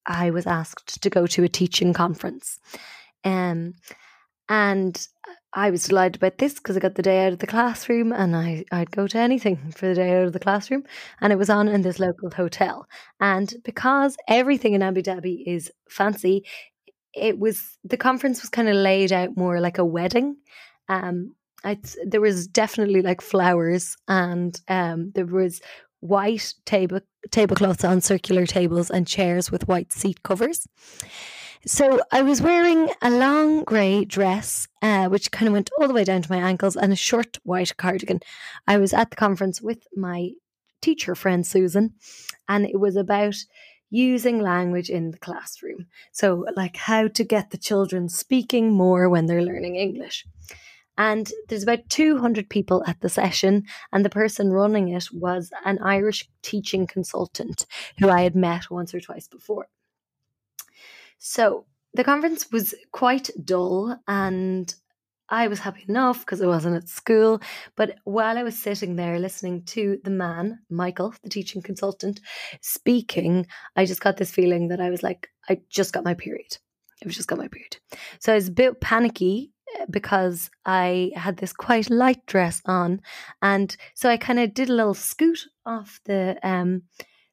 I 0.05 0.31
was 0.31 0.47
asked 0.47 1.01
to 1.01 1.09
go 1.09 1.27
to 1.27 1.43
a 1.43 1.49
teaching 1.49 1.93
conference. 1.93 2.59
Um, 3.23 3.75
and 4.49 5.07
I 5.53 5.69
was 5.69 5.83
delighted 5.83 6.15
about 6.15 6.39
this 6.39 6.55
because 6.55 6.75
I 6.75 6.79
got 6.79 6.95
the 6.95 7.03
day 7.03 7.25
out 7.25 7.33
of 7.33 7.39
the 7.39 7.47
classroom 7.47 8.11
and 8.11 8.35
I, 8.35 8.65
I'd 8.71 8.91
go 8.91 9.07
to 9.07 9.17
anything 9.17 9.71
for 9.75 9.87
the 9.87 9.95
day 9.95 10.17
out 10.17 10.25
of 10.25 10.33
the 10.33 10.39
classroom. 10.39 10.83
And 11.21 11.31
it 11.31 11.37
was 11.37 11.49
on 11.49 11.67
in 11.67 11.81
this 11.81 11.99
local 11.99 12.31
hotel. 12.31 12.87
And 13.19 13.53
because 13.63 14.17
everything 14.27 14.73
in 14.73 14.81
Abu 14.81 15.01
Dhabi 15.01 15.43
is 15.45 15.71
fancy, 15.89 16.43
it 17.13 17.37
was 17.37 17.77
the 17.83 17.97
conference 17.97 18.41
was 18.41 18.49
kind 18.49 18.67
of 18.67 18.75
laid 18.75 19.11
out 19.11 19.37
more 19.37 19.59
like 19.59 19.77
a 19.77 19.85
wedding. 19.85 20.37
Um, 20.89 21.35
I, 21.63 21.79
there 22.05 22.21
was 22.21 22.47
definitely 22.47 23.01
like 23.01 23.21
flowers 23.21 23.95
and 24.07 24.59
um, 24.67 25.11
there 25.13 25.25
was 25.25 25.61
white 26.01 26.53
table 26.65 26.99
tablecloths 27.31 27.85
on 27.85 28.01
circular 28.01 28.45
tables 28.45 28.89
and 28.89 29.07
chairs 29.07 29.51
with 29.51 29.67
white 29.67 29.93
seat 29.93 30.21
covers. 30.23 30.67
So 31.65 32.01
I 32.11 32.23
was 32.23 32.41
wearing 32.41 32.89
a 33.01 33.09
long 33.09 33.63
grey 33.63 34.03
dress, 34.03 34.67
uh, 34.81 35.07
which 35.07 35.31
kind 35.31 35.47
of 35.47 35.53
went 35.53 35.69
all 35.79 35.87
the 35.87 35.93
way 35.93 36.03
down 36.03 36.21
to 36.21 36.31
my 36.31 36.39
ankles, 36.39 36.75
and 36.75 36.91
a 36.91 36.97
short 36.97 37.37
white 37.43 37.77
cardigan. 37.77 38.19
I 38.67 38.77
was 38.77 38.93
at 38.93 39.11
the 39.11 39.15
conference 39.15 39.61
with 39.61 39.87
my 39.95 40.31
teacher 40.81 41.15
friend 41.15 41.47
Susan, 41.47 41.93
and 42.49 42.65
it 42.65 42.81
was 42.81 42.97
about 42.97 43.35
using 43.89 44.41
language 44.41 44.89
in 44.89 45.11
the 45.11 45.17
classroom. 45.17 45.85
So, 46.11 46.45
like 46.57 46.75
how 46.75 47.07
to 47.07 47.23
get 47.23 47.51
the 47.51 47.57
children 47.57 48.09
speaking 48.09 48.73
more 48.73 49.07
when 49.07 49.27
they're 49.27 49.41
learning 49.41 49.77
English. 49.77 50.25
And 50.97 51.31
there's 51.47 51.63
about 51.63 51.89
200 51.89 52.49
people 52.49 52.83
at 52.85 52.99
the 52.99 53.07
session, 53.07 53.63
and 53.93 54.03
the 54.03 54.09
person 54.09 54.51
running 54.51 54.89
it 54.89 55.05
was 55.13 55.49
an 55.63 55.79
Irish 55.79 56.27
teaching 56.41 56.87
consultant 56.87 57.65
who 57.99 58.09
I 58.09 58.23
had 58.23 58.35
met 58.35 58.69
once 58.69 58.93
or 58.93 58.99
twice 58.99 59.29
before. 59.29 59.69
So 61.25 61.65
the 61.93 62.03
conference 62.03 62.51
was 62.51 62.75
quite 62.91 63.29
dull 63.45 63.97
and 64.09 64.75
I 65.29 65.47
was 65.47 65.59
happy 65.59 65.85
enough 65.87 66.19
because 66.19 66.41
I 66.41 66.47
wasn't 66.47 66.75
at 66.75 66.89
school. 66.89 67.39
But 67.77 67.95
while 68.03 68.37
I 68.37 68.43
was 68.43 68.59
sitting 68.59 68.97
there 68.97 69.17
listening 69.19 69.63
to 69.67 69.99
the 70.03 70.09
man, 70.09 70.59
Michael, 70.69 71.15
the 71.23 71.29
teaching 71.29 71.61
consultant, 71.61 72.19
speaking, 72.59 73.47
I 73.77 73.85
just 73.85 74.01
got 74.01 74.17
this 74.17 74.31
feeling 74.31 74.67
that 74.67 74.81
I 74.81 74.89
was 74.89 75.01
like, 75.01 75.29
I 75.47 75.61
just 75.69 75.93
got 75.93 76.03
my 76.03 76.13
period. 76.13 76.57
I 77.01 77.07
just 77.07 77.29
got 77.29 77.37
my 77.37 77.47
period. 77.47 77.77
So 78.19 78.33
I 78.33 78.35
was 78.35 78.49
a 78.49 78.51
bit 78.51 78.81
panicky 78.81 79.53
eh, 79.79 79.85
because 79.89 80.51
I 80.65 81.11
had 81.15 81.37
this 81.37 81.53
quite 81.53 81.89
light 81.89 82.25
dress 82.25 82.61
on. 82.65 82.99
And 83.41 83.77
so 83.93 84.09
I 84.09 84.17
kind 84.17 84.39
of 84.39 84.53
did 84.53 84.69
a 84.69 84.73
little 84.73 84.93
scoot 84.93 85.45
off 85.65 86.01
the 86.03 86.37
um, 86.43 86.81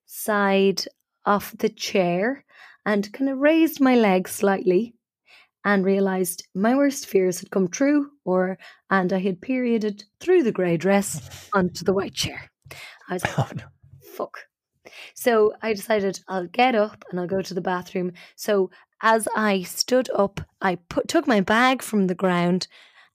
side 0.06 0.84
of 1.26 1.52
the 1.58 1.68
chair 1.68 2.44
and 2.84 3.12
kind 3.12 3.30
of 3.30 3.38
raised 3.38 3.80
my 3.80 3.94
legs 3.94 4.30
slightly 4.30 4.94
and 5.64 5.84
realized 5.84 6.46
my 6.54 6.74
worst 6.74 7.06
fears 7.06 7.40
had 7.40 7.50
come 7.50 7.68
true 7.68 8.10
or 8.24 8.58
and 8.88 9.12
I 9.12 9.18
had 9.18 9.42
perioded 9.42 10.04
through 10.20 10.42
the 10.42 10.52
grey 10.52 10.76
dress 10.76 11.48
onto 11.54 11.84
the 11.84 11.92
white 11.92 12.14
chair. 12.14 12.50
I 13.08 13.14
was 13.14 13.24
like, 13.24 13.38
oh, 13.38 13.48
no. 13.56 13.64
fuck. 14.14 14.38
So 15.14 15.52
I 15.62 15.72
decided 15.74 16.20
I'll 16.28 16.46
get 16.46 16.74
up 16.74 17.04
and 17.10 17.20
I'll 17.20 17.26
go 17.26 17.42
to 17.42 17.54
the 17.54 17.60
bathroom. 17.60 18.12
So 18.36 18.70
as 19.02 19.28
I 19.36 19.62
stood 19.62 20.08
up, 20.10 20.40
I 20.60 20.76
put, 20.76 21.08
took 21.08 21.26
my 21.26 21.40
bag 21.40 21.82
from 21.82 22.06
the 22.06 22.14
ground 22.14 22.66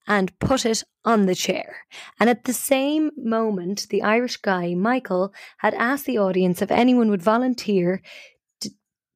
and 0.08 0.38
put 0.40 0.66
it 0.66 0.84
on 1.04 1.26
the 1.26 1.36
chair. 1.36 1.78
And 2.20 2.30
at 2.30 2.44
the 2.44 2.54
same 2.54 3.12
moment, 3.18 3.88
the 3.90 4.04
Irish 4.04 4.38
guy, 4.38 4.76
Michael, 4.76 5.34
had 5.58 5.74
asked 5.74 6.06
the 6.06 6.20
audience 6.20 6.62
if 6.62 6.72
anyone 6.72 7.10
would 7.10 7.24
volunteer 7.24 8.02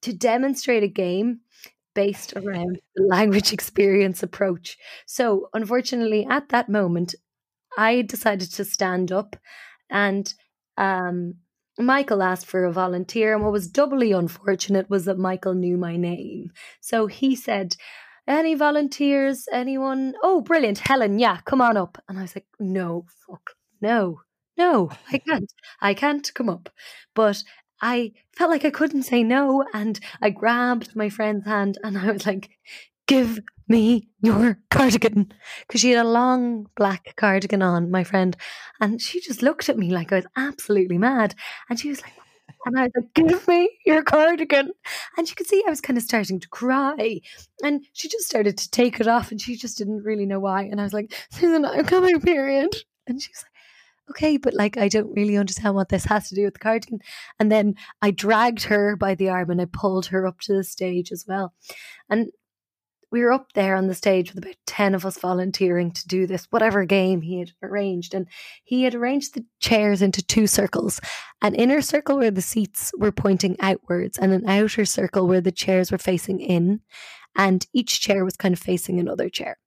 to, 0.02 0.14
demonstrate 0.14 0.84
a 0.84 0.88
game 0.88 1.42
based 1.96 2.34
around 2.36 2.80
the 2.96 3.04
language 3.04 3.54
experience 3.58 4.24
approach. 4.24 4.78
So, 5.06 5.50
unfortunately, 5.54 6.26
at 6.30 6.50
that 6.50 6.70
moment, 6.70 7.16
I 7.78 8.02
decided 8.04 8.52
to 8.54 8.66
stand 8.66 9.12
up 9.12 9.36
and 9.90 10.34
um, 10.78 11.36
Michael 11.78 12.22
asked 12.22 12.46
for 12.46 12.66
a 12.66 12.72
volunteer. 12.72 13.34
And 13.34 13.44
what 13.44 13.54
was 13.54 13.68
doubly 13.68 14.12
unfortunate 14.12 14.90
was 14.90 15.06
that 15.06 15.18
Michael 15.18 15.54
knew 15.54 15.78
my 15.78 15.96
name. 15.96 16.52
So 16.82 17.08
he 17.08 17.36
said, 17.36 17.76
Any 18.28 18.56
volunteers? 18.56 19.48
Anyone? 19.52 20.14
Oh, 20.22 20.42
brilliant. 20.42 20.80
Helen, 20.80 21.20
yeah, 21.20 21.40
come 21.46 21.62
on 21.62 21.78
up. 21.78 21.98
And 22.08 22.18
I 22.20 22.24
was 22.24 22.36
like, 22.36 22.48
No, 22.60 23.06
fuck, 23.28 23.52
no, 23.82 24.22
no, 24.58 24.92
I 25.12 25.18
can't. 25.28 25.52
I 25.82 25.94
can't 25.94 26.32
come 26.34 26.50
up. 26.50 26.70
But 27.16 27.44
I 27.82 28.14
felt 28.36 28.52
like 28.52 28.66
I 28.66 28.70
couldn't 28.70 29.04
say 29.04 29.24
no. 29.24 29.64
And 29.74 30.00
I 30.22 30.30
grabbed 30.30 30.96
my 30.96 31.10
friend's 31.10 31.46
hand 31.46 31.78
and 31.84 31.98
I 31.98 32.12
was 32.12 32.26
like, 32.26 32.50
Give 33.08 33.40
me 33.68 34.08
your 34.22 34.60
cardigan. 34.70 35.32
Because 35.68 35.82
she 35.82 35.92
had 35.92 36.06
a 36.06 36.10
long 36.10 36.68
black 36.76 37.16
cardigan 37.16 37.62
on, 37.62 37.90
my 37.90 38.04
friend. 38.04 38.36
And 38.80 39.02
she 39.02 39.20
just 39.22 39.42
looked 39.42 39.70
at 39.70 39.78
me 39.78 39.90
like 39.92 40.12
I 40.12 40.18
was 40.18 40.28
absolutely 40.36 40.98
mad. 40.98 41.36
And 41.70 41.80
she 41.80 41.90
was 41.90 42.02
like, 42.02 42.14
and 42.66 42.78
I 42.78 42.84
was 42.84 42.92
like, 42.96 43.14
give 43.14 43.48
me 43.48 43.70
your 43.86 44.04
cardigan. 44.04 44.72
And 45.18 45.30
you 45.30 45.36
could 45.36 45.48
see 45.48 45.64
I 45.66 45.70
was 45.70 45.82
kind 45.82 45.98
of 45.98 46.04
starting 46.04 46.40
to 46.40 46.48
cry. 46.50 47.22
And 47.64 47.86
she 47.94 48.10
just 48.10 48.26
started 48.26 48.58
to 48.58 48.70
take 48.70 49.00
it 49.00 49.08
off 49.08 49.32
and 49.32 49.40
she 49.40 49.56
just 49.56 49.78
didn't 49.78 50.04
really 50.04 50.26
know 50.26 50.40
why. 50.40 50.64
And 50.64 50.80
I 50.80 50.84
was 50.84 50.94
like, 50.94 51.14
Susan, 51.32 51.66
I'm 51.66 51.86
coming 51.86 52.20
period. 52.20 52.76
And 53.08 53.22
she 53.22 53.30
was 53.32 53.44
like, 53.44 53.49
okay, 54.12 54.38
but 54.38 54.54
like, 54.54 54.78
I 54.78 54.88
don't 54.88 55.14
really 55.14 55.38
understand 55.38 55.76
what 55.76 55.90
this 55.90 56.06
has 56.06 56.30
to 56.30 56.36
do 56.36 56.46
with 56.46 56.54
the 56.54 56.60
cardigan. 56.60 57.00
And 57.40 57.52
then 57.52 57.76
I 58.02 58.12
dragged 58.12 58.64
her 58.64 58.96
by 58.96 59.16
the 59.16 59.30
arm 59.30 59.50
and 59.50 59.62
I 59.62 59.66
pulled 59.66 60.08
her 60.08 60.28
up 60.28 60.40
to 60.42 60.54
the 60.54 60.64
stage 60.64 61.12
as 61.12 61.26
well. 61.28 61.54
And 62.10 62.32
we 63.12 63.22
were 63.22 63.32
up 63.32 63.54
there 63.54 63.76
on 63.76 63.88
the 63.88 63.96
stage 63.96 64.34
with 64.34 64.44
about 64.44 64.56
10 64.68 64.94
of 64.94 65.06
us 65.06 65.18
volunteering 65.18 65.92
to 65.92 66.08
do 66.08 66.28
this, 66.28 66.46
whatever 66.52 66.86
game 66.86 67.22
he 67.22 67.40
had 67.40 67.52
arranged. 67.64 68.14
And 68.14 68.28
he 68.64 68.84
had 68.84 68.94
arranged 68.94 69.34
the 69.34 69.46
chairs 69.60 70.02
into 70.02 70.22
two 70.22 70.48
circles 70.48 71.00
an 71.42 71.56
inner 71.56 71.82
circle 71.82 72.18
where 72.18 72.32
the 72.32 72.42
seats 72.42 72.92
were 72.98 73.14
pointing 73.14 73.56
outwards, 73.62 74.18
and 74.18 74.34
an 74.34 74.48
outer 74.48 74.86
circle 74.86 75.26
where 75.26 75.42
the 75.42 75.52
chairs 75.52 75.92
were 75.92 75.98
facing 75.98 76.40
in. 76.40 76.82
And 77.36 77.66
each 77.74 78.02
chair 78.02 78.26
was 78.26 78.36
kind 78.36 78.54
of 78.54 78.60
facing 78.60 79.00
another 79.00 79.30
chair. 79.30 79.58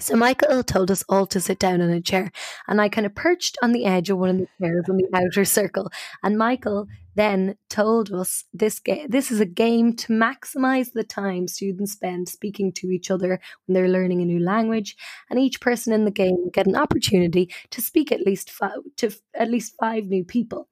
So 0.00 0.14
Michael 0.14 0.62
told 0.62 0.92
us 0.92 1.02
all 1.08 1.26
to 1.26 1.40
sit 1.40 1.58
down 1.58 1.80
in 1.80 1.90
a 1.90 2.00
chair, 2.00 2.30
and 2.68 2.80
I 2.80 2.88
kind 2.88 3.04
of 3.04 3.16
perched 3.16 3.58
on 3.62 3.72
the 3.72 3.84
edge 3.84 4.10
of 4.10 4.18
one 4.18 4.30
of 4.30 4.36
the 4.38 4.48
chairs 4.60 4.84
in 4.88 4.96
the 4.96 5.08
outer 5.12 5.44
circle. 5.44 5.90
And 6.22 6.38
Michael 6.38 6.86
then 7.16 7.56
told 7.68 8.12
us 8.12 8.44
this 8.54 8.78
game 8.78 9.08
this 9.08 9.32
is 9.32 9.40
a 9.40 9.44
game 9.44 9.96
to 9.96 10.12
maximize 10.12 10.92
the 10.92 11.02
time 11.02 11.48
students 11.48 11.92
spend 11.92 12.28
speaking 12.28 12.70
to 12.74 12.90
each 12.90 13.10
other 13.10 13.40
when 13.66 13.74
they're 13.74 13.88
learning 13.88 14.22
a 14.22 14.24
new 14.24 14.38
language, 14.38 14.96
and 15.30 15.40
each 15.40 15.60
person 15.60 15.92
in 15.92 16.04
the 16.04 16.12
game 16.12 16.36
will 16.36 16.50
get 16.50 16.68
an 16.68 16.76
opportunity 16.76 17.52
to 17.70 17.80
speak 17.80 18.12
at 18.12 18.20
least 18.20 18.52
five, 18.52 18.78
to 18.98 19.10
at 19.34 19.50
least 19.50 19.74
five 19.80 20.04
new 20.04 20.24
people, 20.24 20.68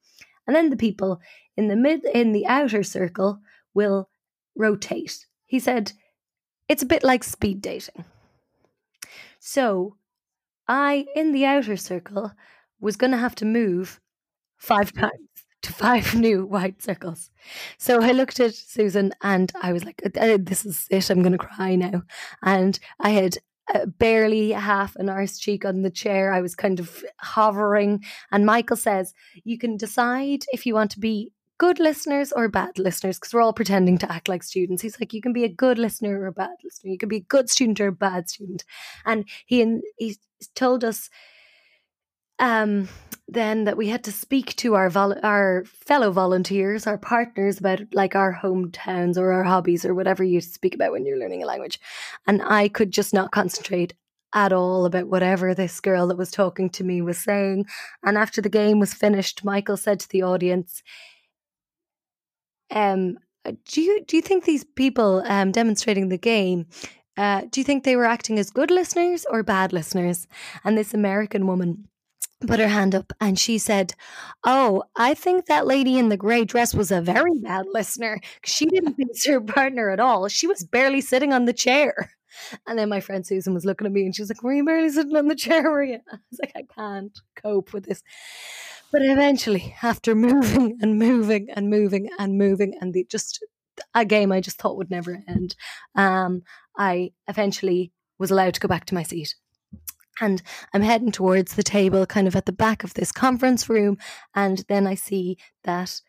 and 0.47 0.55
then 0.55 0.69
the 0.69 0.77
people 0.77 1.19
in 1.57 1.67
the 1.67 1.75
mid 1.75 2.05
in 2.05 2.31
the 2.31 2.47
outer 2.47 2.81
circle 2.81 3.39
will 3.73 4.09
rotate. 4.55 5.25
He 5.45 5.59
said 5.59 5.91
it's 6.69 6.83
a 6.83 6.85
bit 6.85 7.03
like 7.03 7.25
speed 7.25 7.61
dating. 7.61 8.05
So 9.49 9.95
I, 10.67 11.05
in 11.15 11.31
the 11.31 11.45
outer 11.45 11.77
circle, 11.77 12.33
was 12.81 12.97
going 12.97 13.11
to 13.11 13.17
have 13.17 13.33
to 13.35 13.45
move 13.45 14.01
five 14.57 14.91
times 15.01 15.29
to 15.61 15.71
five 15.71 16.13
new 16.13 16.45
white 16.45 16.83
circles. 16.83 17.31
So 17.77 18.03
I 18.03 18.11
looked 18.11 18.41
at 18.41 18.53
Susan 18.53 19.13
and 19.23 19.49
I 19.61 19.71
was 19.71 19.85
like, 19.85 20.01
uh, 20.03 20.37
this 20.41 20.65
is 20.65 20.85
it. 20.89 21.09
I'm 21.09 21.21
going 21.21 21.31
to 21.31 21.37
cry 21.37 21.75
now. 21.75 22.03
And 22.43 22.77
I 22.99 23.11
had 23.11 23.37
uh, 23.73 23.85
barely 23.85 24.51
half 24.51 24.97
an 24.97 25.07
arse 25.07 25.39
cheek 25.39 25.63
on 25.63 25.81
the 25.81 25.91
chair. 25.91 26.33
I 26.33 26.41
was 26.41 26.53
kind 26.53 26.81
of 26.81 27.05
hovering. 27.21 28.03
And 28.33 28.45
Michael 28.45 28.75
says, 28.75 29.13
you 29.45 29.57
can 29.57 29.77
decide 29.77 30.43
if 30.51 30.65
you 30.65 30.73
want 30.73 30.91
to 30.91 30.99
be 30.99 31.31
good 31.57 31.79
listeners 31.79 32.31
or 32.31 32.47
bad 32.47 32.77
listeners 32.77 33.17
because 33.17 33.33
we're 33.33 33.41
all 33.41 33.53
pretending 33.53 33.97
to 33.99 34.11
act 34.11 34.27
like 34.27 34.43
students. 34.43 34.81
He's 34.81 34.99
like, 34.99 35.13
you 35.13 35.21
can 35.21 35.33
be 35.33 35.43
a 35.43 35.49
good 35.49 35.77
listener 35.77 36.19
or 36.19 36.27
a 36.27 36.31
bad 36.31 36.55
listener. 36.63 36.91
You 36.91 36.97
can 36.97 37.09
be 37.09 37.17
a 37.17 37.21
good 37.21 37.49
student 37.49 37.79
or 37.79 37.87
a 37.87 37.91
bad 37.91 38.29
student. 38.29 38.63
And 39.05 39.25
he 39.45 39.81
he 39.97 40.17
told 40.55 40.83
us 40.83 41.09
um, 42.39 42.87
then 43.27 43.63
that 43.63 43.77
we 43.77 43.87
had 43.87 44.03
to 44.03 44.11
speak 44.11 44.55
to 44.57 44.75
our 44.75 44.89
vol- 44.89 45.19
our 45.23 45.65
fellow 45.65 46.11
volunteers, 46.11 46.87
our 46.87 46.97
partners 46.97 47.59
about 47.59 47.81
like 47.93 48.15
our 48.15 48.39
hometowns 48.41 49.17
or 49.17 49.31
our 49.31 49.43
hobbies 49.43 49.85
or 49.85 49.95
whatever 49.95 50.23
you 50.23 50.39
speak 50.41 50.75
about 50.75 50.91
when 50.91 51.05
you're 51.05 51.19
learning 51.19 51.43
a 51.43 51.47
language. 51.47 51.79
And 52.27 52.41
I 52.43 52.67
could 52.67 52.91
just 52.91 53.13
not 53.13 53.31
concentrate 53.31 53.93
at 54.33 54.53
all 54.53 54.85
about 54.85 55.07
whatever 55.07 55.55
this 55.55 55.79
girl 55.79 56.07
that 56.07 56.17
was 56.17 56.31
talking 56.31 56.69
to 56.69 56.83
me 56.83 57.01
was 57.01 57.17
saying. 57.17 57.65
And 58.03 58.17
after 58.17 58.41
the 58.41 58.49
game 58.49 58.79
was 58.79 58.93
finished, 58.93 59.43
Michael 59.43 59.77
said 59.77 59.99
to 60.01 60.09
the 60.09 60.21
audience, 60.21 60.83
um, 62.71 63.17
uh, 63.45 63.51
do 63.65 63.81
you 63.81 64.03
do 64.05 64.15
you 64.15 64.21
think 64.21 64.45
these 64.45 64.63
people 64.63 65.23
um, 65.25 65.51
demonstrating 65.51 66.09
the 66.09 66.17
game? 66.17 66.67
Uh, 67.15 67.41
do 67.49 67.59
you 67.59 67.63
think 67.63 67.83
they 67.83 67.95
were 67.95 68.05
acting 68.05 68.37
as 68.37 68.51
good 68.51 68.69
listeners 68.69 69.25
or 69.29 69.41
bad 69.41 69.73
listeners? 69.73 70.27
And 70.63 70.77
this 70.77 70.93
American 70.93 71.47
woman 71.47 71.87
put 72.45 72.59
her 72.59 72.67
hand 72.67 72.93
up 72.93 73.11
and 73.19 73.39
she 73.39 73.57
said, 73.57 73.93
Oh, 74.43 74.83
I 74.95 75.13
think 75.13 75.45
that 75.45 75.65
lady 75.65 75.97
in 75.97 76.09
the 76.09 76.17
grey 76.17 76.45
dress 76.45 76.73
was 76.73 76.91
a 76.91 77.01
very 77.01 77.39
bad 77.41 77.65
listener. 77.71 78.19
She 78.43 78.65
didn't 78.67 78.93
face 78.97 79.25
her 79.27 79.41
partner 79.41 79.89
at 79.89 79.99
all. 79.99 80.27
She 80.27 80.47
was 80.47 80.63
barely 80.63 81.01
sitting 81.01 81.33
on 81.33 81.45
the 81.45 81.53
chair. 81.53 82.11
And 82.67 82.77
then 82.77 82.89
my 82.89 82.99
friend 82.99 83.25
Susan 83.25 83.53
was 83.53 83.65
looking 83.65 83.87
at 83.87 83.93
me 83.93 84.03
and 84.05 84.15
she 84.15 84.21
was 84.21 84.29
like, 84.29 84.43
Were 84.43 84.53
you 84.53 84.63
barely 84.65 84.89
sitting 84.89 85.15
on 85.15 85.27
the 85.27 85.35
chair? 85.35 85.63
Were 85.71 85.83
you? 85.83 85.99
I 86.11 86.17
was 86.29 86.39
like, 86.39 86.51
I 86.55 86.63
can't 86.75 87.17
cope 87.35 87.73
with 87.73 87.85
this. 87.85 88.03
But 88.91 89.01
eventually, 89.03 89.75
after 89.83 90.15
moving 90.15 90.77
and 90.81 90.97
moving 90.97 91.47
and 91.55 91.69
moving 91.69 92.09
and 92.17 92.37
moving, 92.37 92.73
and 92.79 92.93
the 92.93 93.05
just 93.09 93.43
a 93.93 94.05
game 94.05 94.31
I 94.31 94.41
just 94.41 94.57
thought 94.57 94.77
would 94.77 94.89
never 94.89 95.23
end, 95.27 95.55
um, 95.95 96.41
I 96.77 97.11
eventually 97.27 97.91
was 98.17 98.31
allowed 98.31 98.53
to 98.55 98.59
go 98.59 98.67
back 98.67 98.85
to 98.85 98.95
my 98.95 99.03
seat. 99.03 99.35
And 100.19 100.41
I'm 100.73 100.81
heading 100.81 101.11
towards 101.11 101.53
the 101.53 101.63
table, 101.63 102.05
kind 102.05 102.27
of 102.27 102.35
at 102.35 102.45
the 102.45 102.51
back 102.51 102.83
of 102.83 102.95
this 102.95 103.11
conference 103.11 103.69
room. 103.69 103.97
And 104.33 104.63
then 104.67 104.87
I 104.87 104.95
see 104.95 105.37
that 105.63 106.01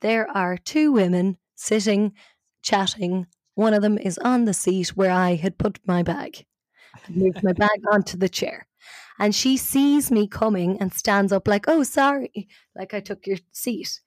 there 0.00 0.28
are 0.28 0.56
two 0.56 0.90
women 0.90 1.38
sitting, 1.54 2.12
chatting. 2.62 3.26
One 3.54 3.74
of 3.74 3.82
them 3.82 3.98
is 3.98 4.18
on 4.18 4.46
the 4.46 4.54
seat 4.54 4.88
where 4.96 5.12
I 5.12 5.36
had 5.36 5.58
put 5.58 5.78
my 5.86 6.02
bag. 6.02 6.44
I 6.94 7.10
moved 7.12 7.42
my 7.44 7.52
bag 7.52 7.82
onto 7.92 8.16
the 8.16 8.28
chair. 8.28 8.66
And 9.18 9.34
she 9.34 9.56
sees 9.56 10.10
me 10.10 10.26
coming 10.26 10.78
and 10.80 10.92
stands 10.92 11.32
up, 11.32 11.46
like, 11.46 11.66
oh, 11.68 11.82
sorry, 11.82 12.48
like 12.74 12.94
I 12.94 13.00
took 13.00 13.26
your 13.26 13.38
seat. 13.52 14.00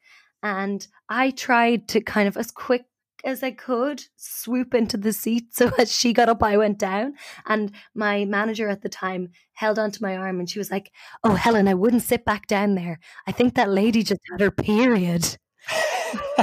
And 0.44 0.86
I 1.10 1.32
tried 1.32 1.88
to 1.90 2.02
kind 2.02 2.28
of, 2.28 2.38
as 2.38 2.52
quick 2.52 2.86
as 3.24 3.42
I 3.42 3.52
could, 3.52 4.04
swoop 4.16 4.74
into 4.74 4.98
the 4.98 5.12
seat. 5.12 5.48
So 5.54 5.72
as 5.80 5.92
she 5.94 6.14
got 6.14 6.30
up, 6.30 6.44
I 6.44 6.58
went 6.58 6.78
down. 6.78 7.16
And 7.46 7.72
my 7.94 8.26
manager 8.26 8.70
at 8.70 8.82
the 8.82 8.90
time 8.90 9.30
held 9.54 9.80
onto 9.80 10.04
my 10.04 10.16
arm 10.16 10.40
and 10.40 10.50
she 10.50 10.60
was 10.60 10.70
like, 10.72 10.92
Oh, 11.24 11.34
Helen, 11.34 11.68
I 11.68 11.74
wouldn't 11.74 12.04
sit 12.04 12.26
back 12.26 12.48
down 12.48 12.76
there. 12.76 13.00
I 13.28 13.32
think 13.32 13.56
that 13.56 13.70
lady 13.70 14.04
just 14.04 14.22
had 14.32 14.42
her 14.42 14.52
period. 14.52 15.38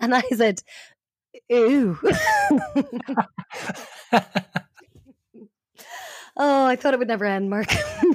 and 0.00 0.14
I 0.14 0.22
said, 0.32 0.60
Ew. 1.48 1.98
Oh, 6.36 6.66
I 6.66 6.76
thought 6.76 6.94
it 6.94 6.98
would 6.98 7.08
never 7.08 7.24
end, 7.24 7.48
Mark. 7.48 7.72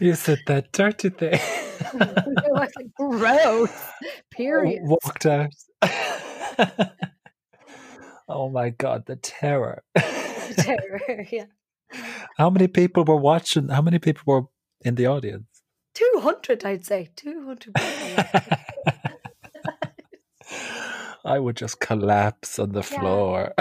you 0.00 0.14
said 0.14 0.40
that 0.46 0.72
dirty 0.72 1.10
thing. 1.10 1.34
I 2.00 2.24
was 2.50 2.70
like, 2.76 2.92
gross. 2.96 3.70
Period. 4.30 4.80
Walked 4.82 5.26
out. 5.26 5.54
oh 8.28 8.48
my 8.50 8.70
god, 8.70 9.06
the 9.06 9.16
terror. 9.16 9.84
the 9.94 10.54
terror, 10.56 11.26
yeah. 11.30 11.46
How 12.36 12.50
many 12.50 12.66
people 12.66 13.04
were 13.04 13.16
watching? 13.16 13.68
How 13.68 13.82
many 13.82 14.00
people 14.00 14.22
were 14.26 14.42
in 14.84 14.96
the 14.96 15.06
audience? 15.06 15.46
200, 15.94 16.64
I'd 16.64 16.84
say. 16.84 17.10
200 17.14 17.76
I 21.24 21.38
would 21.38 21.56
just 21.56 21.78
collapse 21.78 22.58
on 22.58 22.72
the 22.72 22.82
floor. 22.82 23.54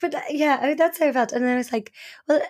But 0.00 0.14
uh, 0.14 0.20
yeah, 0.30 0.58
I 0.60 0.68
mean, 0.68 0.76
that's 0.76 0.98
how 0.98 1.06
I 1.06 1.12
felt. 1.12 1.32
And 1.32 1.44
then 1.44 1.54
I 1.54 1.56
was 1.58 1.72
like, 1.72 1.92
well, 2.28 2.40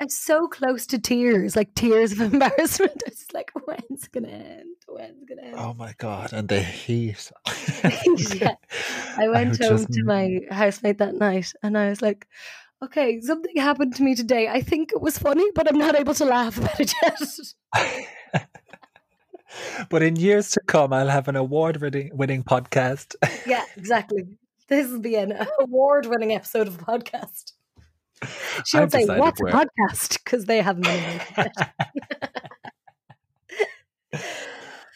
I'm 0.00 0.08
so 0.08 0.48
close 0.48 0.86
to 0.88 0.98
tears, 0.98 1.56
like 1.56 1.74
tears 1.74 2.12
of 2.12 2.20
embarrassment. 2.32 3.02
It's 3.06 3.26
like, 3.32 3.50
when's 3.66 4.04
it 4.04 4.12
gonna 4.12 4.28
end? 4.28 4.76
When's 4.88 5.22
it 5.22 5.28
gonna 5.28 5.42
end? 5.42 5.54
Oh 5.58 5.74
my 5.74 5.94
god! 5.98 6.32
And 6.32 6.48
the 6.48 6.60
heat. 6.62 7.30
yeah. 8.34 8.54
I 9.16 9.28
went 9.28 9.60
I 9.60 9.66
home 9.66 9.78
just- 9.78 9.92
to 9.92 10.04
my 10.04 10.40
housemate 10.50 10.98
that 10.98 11.14
night, 11.14 11.52
and 11.62 11.76
I 11.78 11.88
was 11.88 12.02
like, 12.02 12.26
okay, 12.82 13.20
something 13.20 13.56
happened 13.56 13.94
to 13.96 14.02
me 14.02 14.14
today. 14.14 14.48
I 14.48 14.60
think 14.60 14.92
it 14.92 15.00
was 15.00 15.18
funny, 15.18 15.46
but 15.54 15.68
I'm 15.68 15.78
not 15.78 15.94
able 15.96 16.14
to 16.14 16.24
laugh 16.24 16.58
about 16.58 16.80
it 16.80 16.92
yet. 17.02 17.20
but 19.88 20.02
in 20.02 20.16
years 20.16 20.50
to 20.50 20.60
come, 20.66 20.92
I'll 20.92 21.08
have 21.08 21.28
an 21.28 21.36
award-winning 21.36 22.10
winning 22.14 22.42
podcast. 22.44 23.14
yeah, 23.46 23.64
exactly. 23.76 24.24
This 24.68 24.90
will 24.90 25.00
be 25.00 25.16
an 25.16 25.34
award-winning 25.60 26.32
episode 26.32 26.66
of 26.68 26.74
a 26.80 26.84
podcast. 26.84 27.52
She'll 28.66 28.88
say, 28.88 29.04
"What's 29.06 29.40
a 29.40 29.44
podcast?" 29.44 30.22
Because 30.24 30.46
they 30.46 30.62
haven't 30.62 30.84
been 30.84 31.20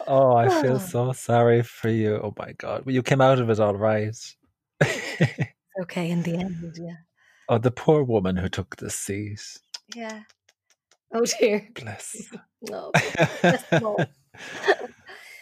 oh, 0.06 0.34
I 0.36 0.48
feel 0.62 0.76
Oh. 0.76 0.78
so 0.78 1.12
sorry 1.12 1.62
for 1.62 1.88
you. 1.90 2.16
Oh 2.22 2.32
my 2.38 2.52
god! 2.52 2.84
Well, 2.86 2.94
you 2.94 3.02
came 3.02 3.20
out 3.20 3.38
of 3.40 3.50
it 3.50 3.60
all 3.60 3.74
right. 3.74 4.16
okay, 5.82 6.10
in 6.10 6.22
the 6.22 6.36
end, 6.36 6.74
yeah, 6.80 6.96
oh, 7.48 7.58
the 7.58 7.70
poor 7.70 8.02
woman 8.04 8.36
who 8.36 8.48
took 8.48 8.76
the 8.76 8.90
seat. 8.90 9.40
yeah. 9.94 10.22
Oh 11.12 11.24
dear. 11.40 11.66
Bless. 11.74 12.16
No. 12.70 12.90
Oh, 12.94 13.56
them 13.70 13.86
all. 13.86 13.98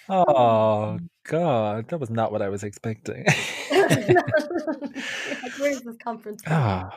oh 0.09 0.85
um, 0.95 1.11
God, 1.29 1.89
that 1.89 1.99
was 1.99 2.11
not 2.11 2.31
what 2.33 2.43
I 2.43 2.49
was 2.49 2.63
expecting. 2.63 3.25
like, 3.71 4.17
where's 5.59 5.81
this 5.83 5.97
conference? 6.03 6.43
going? 6.43 6.59
oh, 6.61 6.89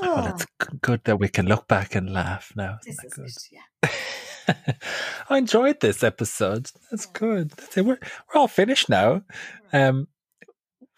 well, 0.00 0.24
Oh, 0.24 0.26
it's 0.34 0.46
good 0.80 1.02
that 1.04 1.18
we 1.18 1.28
can 1.28 1.46
look 1.46 1.66
back 1.68 1.94
and 1.94 2.12
laugh 2.12 2.52
now. 2.56 2.78
this 2.84 2.96
Isn't 3.04 3.26
is 3.26 3.48
that 3.82 3.90
it, 3.90 3.94
yeah. 4.48 4.74
I 5.28 5.38
enjoyed 5.38 5.80
this 5.80 6.02
episode. 6.02 6.70
That's 6.90 7.06
good. 7.06 7.50
That's 7.50 7.76
it. 7.76 7.84
We're 7.84 7.98
we're 8.32 8.40
all 8.40 8.48
finished 8.48 8.88
now. 8.88 9.22
Um, 9.72 10.08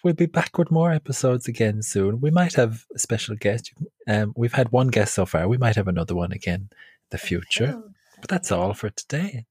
we'll 0.04 0.14
be 0.14 0.26
back 0.26 0.56
with 0.58 0.70
more 0.70 0.92
episodes 0.92 1.48
again 1.48 1.82
soon. 1.82 2.20
We 2.20 2.30
might 2.30 2.54
have 2.54 2.85
a 2.94 2.98
special 2.98 3.35
guest. 3.37 3.72
Um, 4.06 4.32
we've 4.37 4.52
had 4.52 4.70
one 4.72 4.88
guest 4.88 5.14
so 5.14 5.26
far. 5.26 5.48
We 5.48 5.58
might 5.58 5.76
have 5.76 5.88
another 5.88 6.14
one 6.14 6.32
again 6.32 6.68
in 6.70 6.76
the 7.11 7.18
future. 7.18 7.82
But 8.20 8.28
that's 8.30 8.52
all 8.52 8.74
for 8.74 8.90
today. 8.90 9.46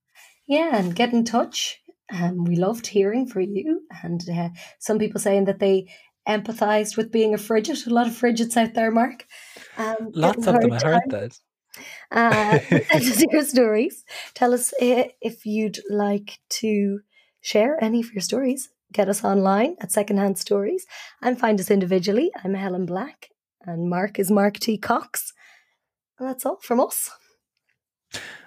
Yeah, 0.47 0.77
and 0.77 0.95
get 0.95 1.13
in 1.13 1.23
touch. 1.25 1.80
Um, 2.11 2.43
we 2.45 2.55
loved 2.55 2.87
hearing 2.87 3.25
from 3.27 3.55
you, 3.55 3.81
and 4.03 4.21
uh, 4.29 4.49
some 4.79 4.99
people 4.99 5.19
saying 5.19 5.45
that 5.45 5.59
they 5.59 5.87
empathized 6.27 6.97
with 6.97 7.11
being 7.11 7.33
a 7.33 7.37
frigid. 7.37 7.87
A 7.87 7.93
lot 7.93 8.07
of 8.07 8.13
frigids 8.13 8.57
out 8.57 8.73
there, 8.73 8.91
Mark. 8.91 9.25
Um, 9.77 10.11
Lots 10.13 10.45
of 10.47 10.59
them. 10.59 10.73
I 10.73 10.79
heard 10.79 11.01
that. 11.09 11.39
Uh, 12.11 12.59
send 12.99 13.11
us 13.11 13.23
your 13.31 13.45
stories. 13.45 14.03
Tell 14.33 14.53
us 14.53 14.73
uh, 14.81 15.05
if 15.21 15.45
you'd 15.45 15.79
like 15.89 16.39
to 16.61 16.99
share 17.39 17.81
any 17.83 18.01
of 18.01 18.13
your 18.13 18.21
stories. 18.21 18.69
Get 18.93 19.07
us 19.07 19.23
online 19.23 19.77
at 19.79 19.91
Secondhand 19.91 20.37
Stories 20.37 20.85
and 21.21 21.39
find 21.39 21.59
us 21.61 21.71
individually. 21.71 22.29
I'm 22.43 22.55
Helen 22.55 22.85
Black 22.85 23.29
and 23.65 23.89
Mark 23.89 24.19
is 24.19 24.31
Mark 24.31 24.59
T. 24.59 24.77
Cox. 24.77 25.33
And 26.19 26.27
that's 26.27 26.45
all 26.45 26.57
from 26.61 26.79
us. 26.79 27.09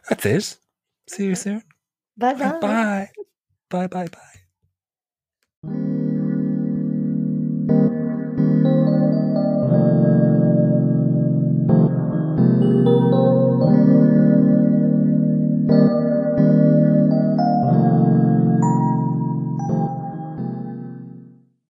That's 0.09 0.27
it. 0.27 0.57
See 1.09 1.27
you 1.27 1.35
soon. 1.35 1.62
Bye 2.16 2.35
bye. 2.35 2.59
Bye. 2.61 3.09
Bye. 3.74 3.88
Bye. 3.88 4.06
Bye. 4.06 4.34